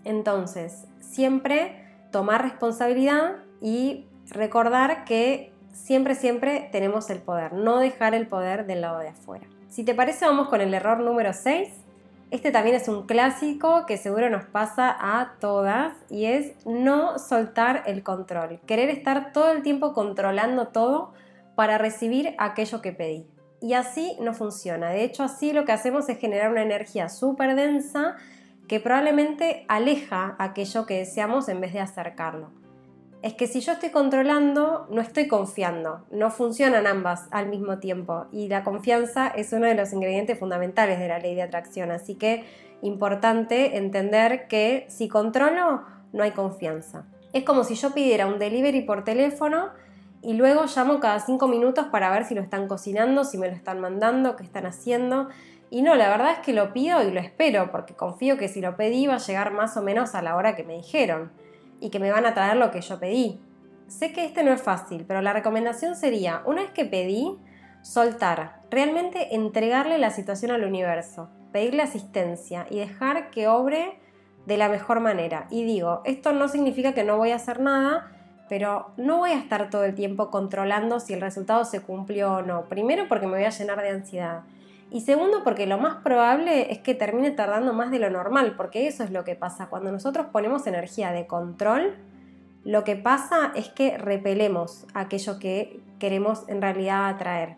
Entonces, 0.03 0.85
siempre 0.99 1.85
tomar 2.11 2.41
responsabilidad 2.43 3.37
y 3.61 4.05
recordar 4.29 5.05
que 5.05 5.51
siempre, 5.73 6.15
siempre 6.15 6.69
tenemos 6.71 7.09
el 7.09 7.19
poder, 7.19 7.53
no 7.53 7.79
dejar 7.79 8.15
el 8.15 8.27
poder 8.27 8.65
del 8.65 8.81
lado 8.81 8.99
de 8.99 9.09
afuera. 9.09 9.47
Si 9.69 9.83
te 9.83 9.95
parece, 9.95 10.25
vamos 10.25 10.49
con 10.49 10.61
el 10.61 10.73
error 10.73 10.99
número 10.99 11.31
6. 11.33 11.69
Este 12.29 12.51
también 12.51 12.75
es 12.75 12.87
un 12.87 13.05
clásico 13.05 13.85
que 13.85 13.97
seguro 13.97 14.29
nos 14.29 14.45
pasa 14.45 14.95
a 14.99 15.33
todas 15.39 15.93
y 16.09 16.25
es 16.25 16.53
no 16.65 17.19
soltar 17.19 17.83
el 17.85 18.03
control. 18.03 18.59
Querer 18.65 18.89
estar 18.89 19.33
todo 19.33 19.51
el 19.51 19.63
tiempo 19.63 19.93
controlando 19.93 20.69
todo 20.69 21.13
para 21.55 21.77
recibir 21.77 22.35
aquello 22.37 22.81
que 22.81 22.93
pedí. 22.93 23.27
Y 23.61 23.73
así 23.73 24.17
no 24.19 24.33
funciona. 24.33 24.89
De 24.89 25.03
hecho, 25.03 25.23
así 25.23 25.53
lo 25.53 25.65
que 25.65 25.71
hacemos 25.71 26.09
es 26.09 26.17
generar 26.17 26.51
una 26.51 26.63
energía 26.63 27.09
súper 27.09 27.55
densa 27.55 28.15
que 28.67 28.79
probablemente 28.79 29.65
aleja 29.67 30.35
aquello 30.39 30.85
que 30.85 30.97
deseamos 30.97 31.49
en 31.49 31.61
vez 31.61 31.73
de 31.73 31.79
acercarlo. 31.79 32.51
Es 33.21 33.35
que 33.35 33.45
si 33.45 33.61
yo 33.61 33.73
estoy 33.73 33.89
controlando, 33.89 34.87
no 34.89 34.99
estoy 34.99 35.27
confiando, 35.27 36.05
no 36.09 36.31
funcionan 36.31 36.87
ambas 36.87 37.27
al 37.31 37.49
mismo 37.49 37.77
tiempo 37.77 38.25
y 38.31 38.47
la 38.47 38.63
confianza 38.63 39.27
es 39.27 39.53
uno 39.53 39.67
de 39.67 39.75
los 39.75 39.93
ingredientes 39.93 40.39
fundamentales 40.39 40.97
de 40.97 41.07
la 41.07 41.19
ley 41.19 41.35
de 41.35 41.43
atracción, 41.43 41.91
así 41.91 42.15
que 42.15 42.45
importante 42.81 43.77
entender 43.77 44.47
que 44.47 44.87
si 44.89 45.07
controlo, 45.07 45.83
no 46.13 46.23
hay 46.23 46.31
confianza. 46.31 47.05
Es 47.33 47.43
como 47.43 47.63
si 47.63 47.75
yo 47.75 47.93
pidiera 47.93 48.25
un 48.25 48.39
delivery 48.39 48.81
por 48.81 49.03
teléfono 49.03 49.69
y 50.21 50.33
luego 50.33 50.65
llamo 50.65 50.99
cada 50.99 51.19
cinco 51.19 51.47
minutos 51.47 51.85
para 51.91 52.11
ver 52.11 52.25
si 52.25 52.35
lo 52.35 52.41
están 52.41 52.67
cocinando, 52.67 53.23
si 53.23 53.37
me 53.37 53.47
lo 53.47 53.55
están 53.55 53.79
mandando, 53.79 54.35
qué 54.35 54.43
están 54.43 54.65
haciendo. 54.65 55.29
Y 55.71 55.83
no, 55.83 55.95
la 55.95 56.09
verdad 56.09 56.33
es 56.33 56.39
que 56.39 56.51
lo 56.51 56.73
pido 56.73 57.01
y 57.01 57.11
lo 57.11 57.21
espero, 57.21 57.71
porque 57.71 57.95
confío 57.95 58.37
que 58.37 58.49
si 58.49 58.59
lo 58.59 58.75
pedí 58.75 59.07
va 59.07 59.15
a 59.15 59.19
llegar 59.19 59.53
más 59.53 59.77
o 59.77 59.81
menos 59.81 60.15
a 60.15 60.21
la 60.21 60.35
hora 60.35 60.53
que 60.57 60.65
me 60.65 60.75
dijeron 60.75 61.31
y 61.79 61.89
que 61.89 61.99
me 61.99 62.11
van 62.11 62.25
a 62.25 62.33
traer 62.33 62.57
lo 62.57 62.71
que 62.71 62.81
yo 62.81 62.99
pedí. 62.99 63.39
Sé 63.87 64.11
que 64.11 64.25
este 64.25 64.43
no 64.43 64.51
es 64.51 64.61
fácil, 64.61 65.05
pero 65.07 65.21
la 65.21 65.31
recomendación 65.31 65.95
sería, 65.95 66.41
una 66.45 66.63
vez 66.63 66.71
que 66.71 66.83
pedí, 66.83 67.39
soltar, 67.83 68.61
realmente 68.69 69.33
entregarle 69.33 69.97
la 69.97 70.11
situación 70.11 70.51
al 70.51 70.65
universo, 70.65 71.29
pedirle 71.53 71.83
asistencia 71.83 72.67
y 72.69 72.79
dejar 72.79 73.31
que 73.31 73.47
obre 73.47 73.97
de 74.45 74.57
la 74.57 74.67
mejor 74.67 74.99
manera. 74.99 75.47
Y 75.49 75.63
digo, 75.63 76.01
esto 76.03 76.33
no 76.33 76.49
significa 76.49 76.93
que 76.93 77.05
no 77.05 77.15
voy 77.15 77.31
a 77.31 77.37
hacer 77.37 77.61
nada, 77.61 78.11
pero 78.49 78.91
no 78.97 79.19
voy 79.19 79.31
a 79.31 79.39
estar 79.39 79.69
todo 79.69 79.85
el 79.85 79.95
tiempo 79.95 80.29
controlando 80.31 80.99
si 80.99 81.13
el 81.13 81.21
resultado 81.21 81.63
se 81.63 81.81
cumplió 81.81 82.33
o 82.33 82.41
no. 82.41 82.65
Primero 82.65 83.07
porque 83.07 83.25
me 83.25 83.37
voy 83.37 83.45
a 83.45 83.51
llenar 83.51 83.81
de 83.81 83.89
ansiedad. 83.89 84.41
Y 84.91 85.01
segundo, 85.01 85.45
porque 85.45 85.65
lo 85.65 85.77
más 85.77 86.03
probable 86.03 86.71
es 86.73 86.79
que 86.79 86.93
termine 86.93 87.31
tardando 87.31 87.71
más 87.71 87.91
de 87.91 87.99
lo 87.99 88.09
normal, 88.09 88.55
porque 88.57 88.87
eso 88.87 89.05
es 89.05 89.11
lo 89.11 89.23
que 89.23 89.35
pasa. 89.35 89.67
Cuando 89.67 89.89
nosotros 89.89 90.27
ponemos 90.33 90.67
energía 90.67 91.13
de 91.13 91.27
control, 91.27 91.95
lo 92.65 92.83
que 92.83 92.97
pasa 92.97 93.53
es 93.55 93.69
que 93.69 93.97
repelemos 93.97 94.85
aquello 94.93 95.39
que 95.39 95.79
queremos 95.97 96.43
en 96.49 96.61
realidad 96.61 97.07
atraer. 97.07 97.55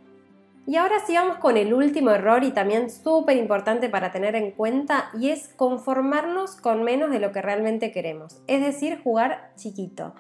Y 0.68 0.78
ahora 0.78 1.00
sí 1.06 1.16
vamos 1.16 1.38
con 1.38 1.58
el 1.58 1.74
último 1.74 2.12
error 2.12 2.44
y 2.44 2.52
también 2.52 2.92
súper 2.92 3.36
importante 3.36 3.90
para 3.90 4.12
tener 4.12 4.36
en 4.36 4.52
cuenta 4.52 5.10
y 5.20 5.30
es 5.30 5.50
conformarnos 5.56 6.56
con 6.56 6.84
menos 6.84 7.10
de 7.10 7.20
lo 7.20 7.32
que 7.32 7.42
realmente 7.42 7.92
queremos. 7.92 8.42
Es 8.48 8.62
decir, 8.62 9.02
jugar 9.04 9.52
chiquito. 9.58 10.14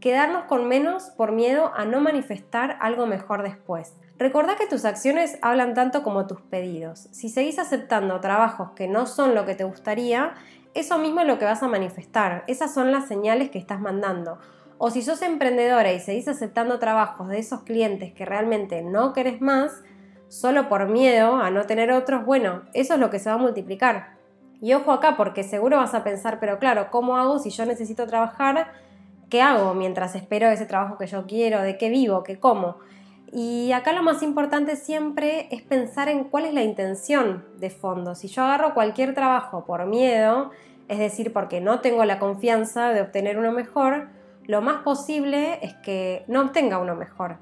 Quedarnos 0.00 0.44
con 0.44 0.68
menos 0.68 1.04
por 1.16 1.32
miedo 1.32 1.72
a 1.74 1.84
no 1.86 2.00
manifestar 2.00 2.76
algo 2.80 3.06
mejor 3.06 3.42
después. 3.42 3.94
Recordá 4.18 4.56
que 4.56 4.66
tus 4.66 4.84
acciones 4.84 5.38
hablan 5.42 5.74
tanto 5.74 6.02
como 6.02 6.26
tus 6.26 6.40
pedidos. 6.40 7.08
Si 7.12 7.28
seguís 7.28 7.60
aceptando 7.60 8.20
trabajos 8.20 8.72
que 8.72 8.88
no 8.88 9.06
son 9.06 9.36
lo 9.36 9.46
que 9.46 9.54
te 9.54 9.62
gustaría, 9.62 10.34
eso 10.74 10.98
mismo 10.98 11.20
es 11.20 11.28
lo 11.28 11.38
que 11.38 11.44
vas 11.44 11.62
a 11.62 11.68
manifestar. 11.68 12.42
Esas 12.48 12.74
son 12.74 12.90
las 12.90 13.06
señales 13.06 13.48
que 13.50 13.60
estás 13.60 13.80
mandando. 13.80 14.40
O 14.76 14.90
si 14.90 15.02
sos 15.02 15.22
emprendedora 15.22 15.92
y 15.92 16.00
seguís 16.00 16.26
aceptando 16.26 16.80
trabajos 16.80 17.28
de 17.28 17.38
esos 17.38 17.62
clientes 17.62 18.12
que 18.12 18.24
realmente 18.24 18.82
no 18.82 19.12
querés 19.12 19.40
más, 19.40 19.84
solo 20.26 20.68
por 20.68 20.88
miedo 20.88 21.36
a 21.36 21.52
no 21.52 21.66
tener 21.66 21.92
otros, 21.92 22.24
bueno, 22.24 22.62
eso 22.74 22.94
es 22.94 23.00
lo 23.00 23.10
que 23.10 23.20
se 23.20 23.30
va 23.30 23.36
a 23.36 23.38
multiplicar. 23.38 24.16
Y 24.60 24.72
ojo 24.74 24.90
acá, 24.90 25.16
porque 25.16 25.44
seguro 25.44 25.76
vas 25.76 25.94
a 25.94 26.02
pensar, 26.02 26.40
pero 26.40 26.58
claro, 26.58 26.90
¿cómo 26.90 27.18
hago 27.18 27.38
si 27.38 27.50
yo 27.50 27.64
necesito 27.66 28.08
trabajar? 28.08 28.72
¿Qué 29.30 29.42
hago 29.42 29.74
mientras 29.74 30.16
espero 30.16 30.48
ese 30.48 30.66
trabajo 30.66 30.98
que 30.98 31.06
yo 31.06 31.24
quiero? 31.26 31.62
¿De 31.62 31.78
qué 31.78 31.88
vivo? 31.88 32.24
¿Qué 32.24 32.40
como? 32.40 32.78
Y 33.32 33.72
acá 33.72 33.92
lo 33.92 34.02
más 34.02 34.22
importante 34.22 34.76
siempre 34.76 35.48
es 35.50 35.62
pensar 35.62 36.08
en 36.08 36.24
cuál 36.24 36.46
es 36.46 36.54
la 36.54 36.62
intención 36.62 37.44
de 37.58 37.70
fondo. 37.70 38.14
Si 38.14 38.28
yo 38.28 38.42
agarro 38.42 38.74
cualquier 38.74 39.14
trabajo 39.14 39.64
por 39.66 39.86
miedo, 39.86 40.50
es 40.88 40.98
decir, 40.98 41.32
porque 41.32 41.60
no 41.60 41.80
tengo 41.80 42.04
la 42.04 42.18
confianza 42.18 42.90
de 42.90 43.02
obtener 43.02 43.38
uno 43.38 43.52
mejor, 43.52 44.08
lo 44.46 44.62
más 44.62 44.82
posible 44.82 45.58
es 45.60 45.74
que 45.74 46.24
no 46.26 46.40
obtenga 46.40 46.78
uno 46.78 46.96
mejor. 46.96 47.36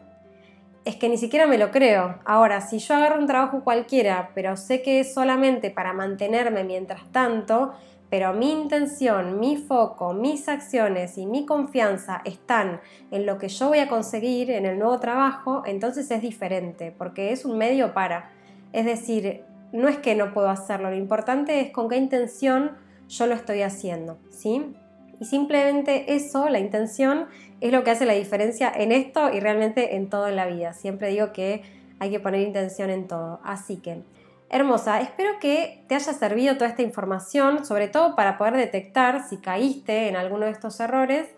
Es 0.85 0.97
que 0.97 1.09
ni 1.09 1.19
siquiera 1.19 1.47
me 1.47 1.59
lo 1.59 1.71
creo. 1.71 2.19
Ahora, 2.25 2.61
si 2.61 2.79
yo 2.79 2.95
agarro 2.95 3.21
un 3.21 3.27
trabajo 3.27 3.63
cualquiera, 3.63 4.31
pero 4.35 4.57
sé 4.57 4.83
que 4.83 5.01
es 5.01 5.15
solamente 5.15 5.71
para 5.71 5.93
mantenerme 5.93 6.65
mientras 6.65 7.11
tanto, 7.13 7.75
pero 8.11 8.33
mi 8.33 8.53
intención, 8.53 9.41
mi 9.41 9.57
foco, 9.57 10.13
mis 10.13 10.49
acciones 10.49 11.19
y 11.19 11.27
mi 11.27 11.45
confianza 11.45 12.23
están 12.25 12.81
en 13.11 13.27
lo 13.27 13.39
que 13.39 13.49
yo 13.49 13.69
voy 13.69 13.79
a 13.79 13.89
conseguir 13.89 14.51
en 14.51 14.65
el 14.65 14.79
nuevo 14.79 15.01
trabajo, 15.01 15.63
entonces 15.67 16.11
es 16.11 16.23
diferente, 16.23 16.95
porque 16.97 17.33
es 17.33 17.45
un 17.45 17.59
medio 17.59 17.95
para. 17.95 18.31
Es 18.73 18.85
decir, 18.85 19.43
no 19.73 19.89
es 19.89 19.99
que 19.99 20.15
no 20.15 20.33
puedo 20.33 20.49
hacerlo, 20.49 20.91
lo 20.91 20.97
importante 20.97 21.61
es 21.61 21.71
con 21.71 21.89
qué 21.89 21.97
intención 21.97 22.73
yo 23.09 23.27
lo 23.27 23.35
estoy 23.35 23.63
haciendo, 23.63 24.19
¿sí? 24.31 24.75
Y 25.21 25.25
simplemente 25.25 26.15
eso, 26.15 26.49
la 26.49 26.59
intención, 26.59 27.27
es 27.61 27.73
lo 27.73 27.85
que 27.85 27.91
hace 27.91 28.05
la 28.05 28.13
diferencia 28.13 28.71
en 28.75 28.93
esto 28.93 29.33
y 29.33 29.41
realmente 29.41 29.97
en 29.97 30.11
todo 30.11 30.29
en 30.29 30.37
la 30.37 30.47
vida. 30.47 30.75
Siempre 30.75 31.09
digo 31.09 31.33
que 31.33 31.63
hay 31.99 32.11
que 32.11 32.21
poner 32.21 32.43
intención 32.43 32.91
en 32.91 33.07
todo. 33.07 33.41
Así 33.43 33.79
que 33.79 34.03
Hermosa, 34.49 35.01
espero 35.01 35.41
que 35.41 35.83
te 35.89 35.97
haya 35.97 36.13
servido 36.13 36.55
toda 36.55 36.69
esta 36.69 36.83
información, 36.83 37.65
sobre 37.65 37.89
todo 37.89 38.15
para 38.15 38.39
poder 38.39 38.57
detectar 38.57 39.29
si 39.29 39.39
caíste 39.39 40.09
en 40.09 40.15
alguno 40.15 40.47
de 40.47 40.53
estos 40.53 40.79
errores 40.79 41.29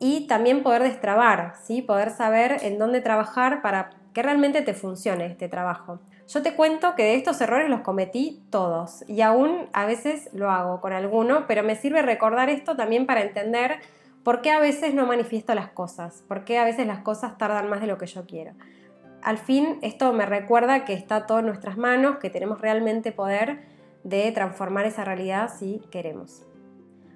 y 0.00 0.26
también 0.26 0.64
poder 0.64 0.82
destrabar, 0.82 1.54
¿sí? 1.64 1.80
poder 1.80 2.10
saber 2.10 2.58
en 2.62 2.78
dónde 2.78 3.00
trabajar 3.00 3.62
para 3.62 3.90
que 4.12 4.22
realmente 4.22 4.62
te 4.62 4.74
funcione 4.74 5.26
este 5.26 5.48
trabajo. 5.48 6.00
Yo 6.26 6.42
te 6.42 6.54
cuento 6.54 6.96
que 6.96 7.04
de 7.04 7.14
estos 7.14 7.40
errores 7.40 7.70
los 7.70 7.82
cometí 7.82 8.42
todos 8.50 9.04
y 9.06 9.20
aún 9.20 9.68
a 9.72 9.86
veces 9.86 10.28
lo 10.32 10.50
hago 10.50 10.80
con 10.80 10.92
alguno, 10.92 11.46
pero 11.46 11.62
me 11.62 11.76
sirve 11.76 12.02
recordar 12.02 12.50
esto 12.50 12.74
también 12.74 13.06
para 13.06 13.22
entender 13.22 13.78
por 14.24 14.42
qué 14.42 14.50
a 14.50 14.58
veces 14.58 14.92
no 14.92 15.06
manifiesto 15.06 15.54
las 15.54 15.68
cosas, 15.68 16.24
por 16.26 16.44
qué 16.44 16.58
a 16.58 16.64
veces 16.64 16.88
las 16.88 16.98
cosas 16.98 17.38
tardan 17.38 17.68
más 17.70 17.80
de 17.80 17.86
lo 17.86 17.96
que 17.96 18.06
yo 18.06 18.26
quiero. 18.26 18.54
Al 19.22 19.38
fin 19.38 19.78
esto 19.82 20.12
me 20.12 20.26
recuerda 20.26 20.84
que 20.84 20.92
está 20.92 21.26
todo 21.26 21.40
en 21.40 21.46
nuestras 21.46 21.76
manos, 21.76 22.16
que 22.16 22.30
tenemos 22.30 22.60
realmente 22.60 23.12
poder 23.12 23.64
de 24.04 24.30
transformar 24.32 24.86
esa 24.86 25.04
realidad 25.04 25.50
si 25.56 25.80
queremos. 25.90 26.44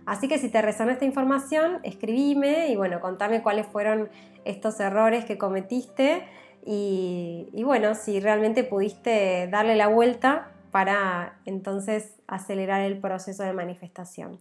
Así 0.06 0.26
que 0.26 0.38
si 0.38 0.48
te 0.48 0.60
resonó 0.60 0.90
esta 0.90 1.04
información, 1.04 1.78
escribime 1.84 2.68
y 2.68 2.76
bueno, 2.76 3.00
contame 3.00 3.42
cuáles 3.42 3.66
fueron 3.66 4.08
estos 4.44 4.80
errores 4.80 5.24
que 5.24 5.38
cometiste 5.38 6.24
y, 6.66 7.48
y 7.52 7.62
bueno, 7.62 7.94
si 7.94 8.18
realmente 8.18 8.64
pudiste 8.64 9.46
darle 9.48 9.76
la 9.76 9.86
vuelta 9.86 10.50
para 10.70 11.38
entonces 11.44 12.16
acelerar 12.26 12.80
el 12.80 12.98
proceso 12.98 13.42
de 13.42 13.52
manifestación. 13.52 14.40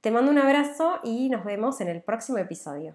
Te 0.00 0.10
mando 0.10 0.30
un 0.30 0.38
abrazo 0.38 1.00
y 1.02 1.28
nos 1.28 1.44
vemos 1.44 1.80
en 1.80 1.88
el 1.88 2.02
próximo 2.02 2.38
episodio. 2.38 2.94